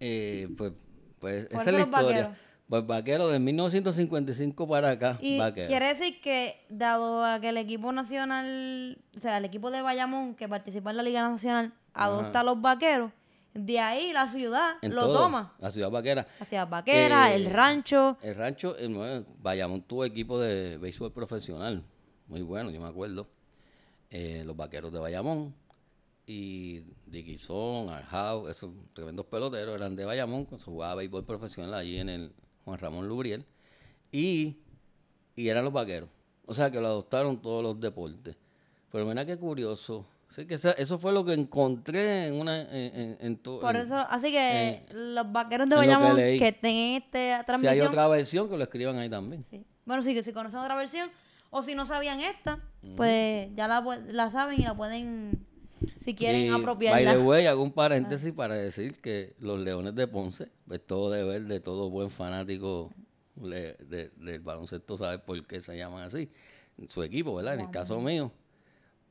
[0.00, 0.72] eh, pues,
[1.18, 1.86] pues esa es la historia.
[2.02, 2.36] vaqueros.
[2.68, 5.68] Pues vaquero de 1955 para acá, Y vaquero.
[5.68, 10.34] quiere decir que, dado a que el equipo nacional, o sea, el equipo de Bayamón
[10.34, 13.10] que participa en la Liga Nacional adopta a los vaqueros,
[13.54, 15.54] de ahí la ciudad En lo todo, toma.
[15.58, 16.26] La ciudad vaquera.
[16.40, 18.18] Hacia Vaquera, Eh, el rancho.
[18.22, 21.82] El rancho, eh, no, Bayamón tuvo equipo de béisbol profesional.
[22.26, 23.26] Muy bueno, yo me acuerdo.
[24.10, 25.54] Eh, los vaqueros de Bayamón.
[26.26, 31.98] Y Diquizón, Arjau, esos tremendos peloteros eran de Bayamón, cuando se jugaba béisbol profesional allí
[31.98, 32.32] en el
[32.68, 33.44] Juan Ramón Lubriel.
[34.12, 34.56] Y,
[35.36, 36.08] y eran los vaqueros.
[36.46, 38.36] O sea que lo adoptaron todos los deportes.
[38.90, 40.06] Pero mira qué curioso.
[40.34, 44.30] Sí, que esa- eso fue lo que encontré en una en, en- Por eso, así
[44.30, 48.56] que los vaqueros de que Bayamón que, estén en esta Si hay otra versión, que
[48.56, 49.44] lo escriban ahí también.
[49.50, 49.64] sí.
[49.86, 51.08] Bueno, sí, que si conocen otra versión,
[51.48, 52.60] o si no sabían esta,
[52.94, 55.46] pues ya la, la saben y la pueden,
[56.04, 57.12] si quieren, Y, By apropiarla.
[57.12, 61.42] the way, hago un paréntesis para decir que los Leones de Ponce, pues todo deber
[61.44, 62.90] de todo buen fanático
[63.36, 66.30] de- del baloncesto sabe por qué se llaman así.
[66.86, 67.54] Su equipo, ¿verdad?
[67.54, 68.30] En el caso mío,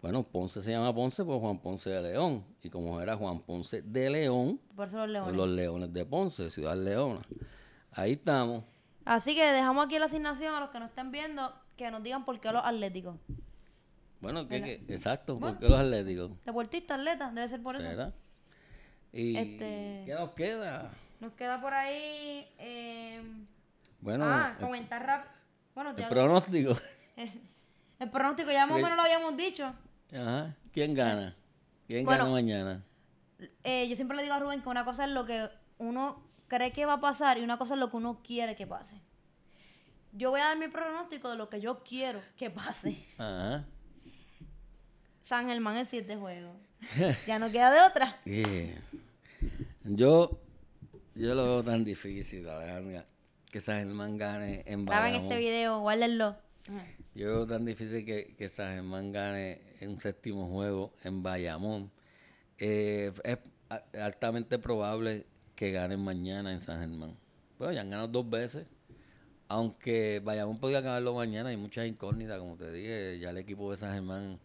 [0.02, 2.44] bueno, Ponce se llama Ponce por Juan Ponce de León.
[2.62, 5.36] Y como era Juan Ponce de León, Por eso los pues leones.
[5.36, 7.22] los Leones de Ponce, Ciudad Leona.
[7.92, 8.64] Ahí estamos.
[9.06, 12.26] Así que dejamos aquí la asignación a los que nos estén viendo que nos digan
[12.26, 13.16] por qué los atléticos.
[14.20, 15.56] Bueno, ¿qué, exacto, Bueno.
[15.60, 16.32] ¿por qué los Atléticos?
[16.46, 18.14] Deportista, atleta, debe ser por eso.
[19.14, 20.94] ¿Y Este- qué nos queda?
[21.20, 22.48] Nos queda por ahí.
[22.58, 23.22] eh,
[24.02, 25.28] Bueno, ah, el- comentar rap.
[25.74, 26.76] Bueno, el ya- pronóstico.
[28.00, 29.74] el pronóstico ya más o menos lo habíamos dicho.
[30.12, 30.56] Ajá.
[30.72, 31.36] ¿Quién gana?
[31.88, 32.24] ¿Quién Bueno.
[32.26, 32.84] gana mañana?
[33.64, 35.48] Eh, yo siempre le digo a Rubén que una cosa es lo que
[35.78, 38.66] uno cree que va a pasar y una cosa es lo que uno quiere que
[38.68, 39.00] pase.
[40.14, 43.06] Yo voy a dar mi pronóstico de lo que yo quiero que pase.
[43.18, 43.66] Ajá.
[45.28, 46.56] San Germán en siete juegos.
[47.28, 48.18] ya no queda de otra.
[48.24, 48.82] Yeah.
[49.84, 50.40] Yo,
[51.16, 53.06] yo lo veo tan difícil, Alejandra,
[53.52, 56.38] que San Germán gane en Graben este video, guárdenlo.
[57.14, 61.92] Yo veo tan difícil que, que San Germán gane en un séptimo juego en Bayamón.
[62.58, 63.38] Eh, es
[64.00, 65.26] altamente probable
[65.56, 67.18] que ganen mañana en San Germán.
[67.60, 68.66] Bueno, ya han ganado dos veces.
[69.50, 73.20] Aunque Bayamón podría ganarlo mañana, hay muchas incógnitas, como te dije.
[73.20, 74.40] Ya el equipo de San Germán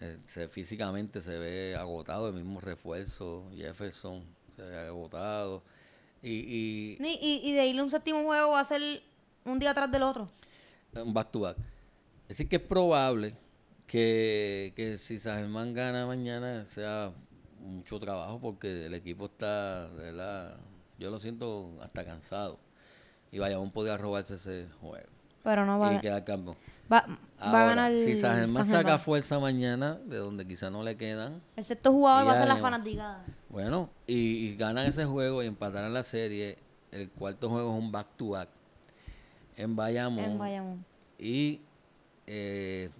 [0.00, 4.24] eh, se, físicamente se ve agotado, el mismo refuerzo, Jefferson
[4.56, 5.62] se ve agotado.
[6.22, 9.02] Y, y Y, de irle un séptimo juego va a ser
[9.44, 10.28] un día atrás del otro.
[10.94, 11.56] un back to back.
[12.22, 13.34] Es decir, que es probable
[13.86, 17.12] que, que si San Germán gana mañana sea
[17.60, 20.56] mucho trabajo porque el equipo está, de verdad,
[20.98, 22.58] yo lo siento hasta cansado.
[23.32, 25.08] Y Bayamón podría robarse ese juego.
[25.42, 26.56] Pero no va y a queda campeón.
[26.92, 27.06] Va,
[27.38, 27.98] a ganar.
[27.98, 32.26] si San Germán saca fuerza mañana, de donde quizá no le quedan, El sexto jugador
[32.26, 33.24] va a ser la fanaticada.
[33.48, 36.58] bueno, y, y ganan ese juego y empatan la serie,
[36.90, 38.48] el cuarto juego es un back-to-back
[39.56, 40.24] en Bayamón.
[40.24, 40.84] En Bayamón.
[41.18, 41.60] Y,
[42.26, 42.90] eh,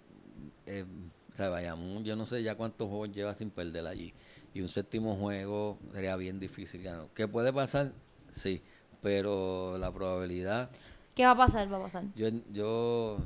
[0.66, 0.84] eh,
[1.32, 4.12] o sea, Bayamón, yo no sé ya cuántos juegos lleva sin perder allí.
[4.52, 7.06] Y un séptimo juego sería bien difícil ganar.
[7.14, 7.92] ¿Qué puede pasar?
[8.30, 8.62] Sí,
[9.02, 10.70] pero la probabilidad,
[11.14, 11.72] ¿Qué va a pasar?
[11.72, 12.04] Va a pasar.
[12.14, 13.18] yo, yo,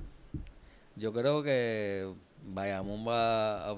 [0.96, 3.74] yo creo que Bayamón va a,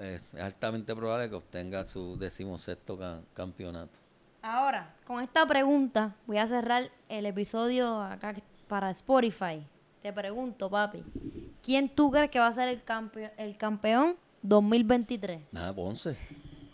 [0.00, 3.98] eh, es altamente probable que obtenga su decimosexto ca- campeonato.
[4.42, 8.34] Ahora, con esta pregunta, voy a cerrar el episodio acá
[8.68, 9.66] para Spotify.
[10.02, 11.02] Te pregunto, papi,
[11.62, 15.40] ¿quién tú crees que va a ser el, campe- el campeón 2023?
[15.50, 16.16] Nada, Ponce.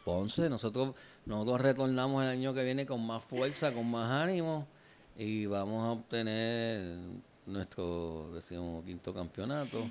[0.05, 4.66] Ponce, nosotros, nosotros retornamos el año que viene con más fuerza, con más ánimo
[5.16, 6.99] y vamos a obtener
[7.47, 9.90] nuestro decimoquinto campeonato.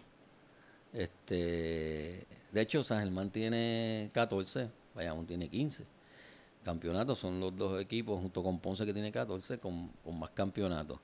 [0.93, 5.85] Este, de hecho, San Germán tiene 14, Bayamón tiene 15
[6.63, 7.19] campeonatos.
[7.19, 10.99] Son los dos equipos, junto con Ponce que tiene 14, con, con más campeonatos.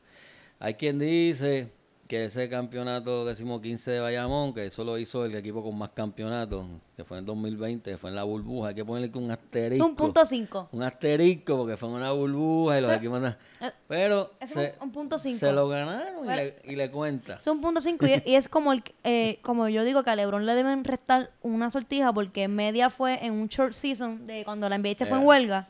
[0.59, 1.69] Hay quien dice
[2.07, 6.65] que ese campeonato decimoquince de Bayamón, que eso lo hizo el equipo con más campeonatos,
[6.95, 8.69] que fue en el 2020, que fue en la burbuja.
[8.69, 9.85] Hay que ponerle que un Es asterisco.
[9.85, 10.69] un punto cinco.
[10.71, 13.19] Un asterisco, porque fue en una burbuja y los Eso- equipos...
[13.19, 15.37] no- eh, Pero es se, un- un punto cinco.
[15.39, 17.35] se lo ganaron y, le, y le cuenta.
[17.35, 20.15] Es un punto cinco y, y es como el eh, como yo digo que a
[20.15, 24.69] LeBron le deben restar una sortija porque media fue en un short season de cuando
[24.69, 25.27] la NBA se fue en Eh.
[25.27, 25.67] huelga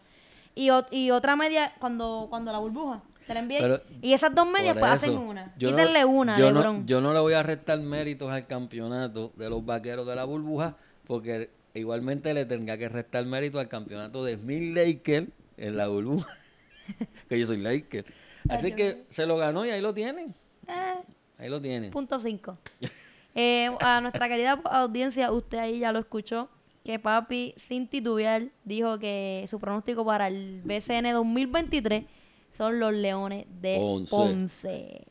[0.54, 4.48] y, y otra media cuando cuando la burbuja de la NBA Pero- y esas dos
[4.50, 5.54] medias pues hacen una.
[5.58, 6.88] yo no- Quítenle una, yo no- LeBron.
[6.88, 10.76] yo no le voy a restar méritos al campeonato de los vaqueros de la burbuja,
[11.06, 16.28] porque igualmente le tendría que restar mérito al campeonato de Smith Laker en la burbuja,
[17.30, 18.06] que yo soy Laker.
[18.50, 20.34] Así que se lo ganó y ahí lo tienen.
[20.68, 20.94] Eh,
[21.40, 21.92] Ahí lo tienen.
[21.92, 22.58] punto cinco.
[23.40, 26.50] Eh, a nuestra querida audiencia, usted ahí ya lo escuchó,
[26.84, 32.06] que papi, sin titubear, dijo que su pronóstico para el BCN 2023
[32.58, 34.10] son los Leones de Ponce.
[34.10, 35.08] Ponce.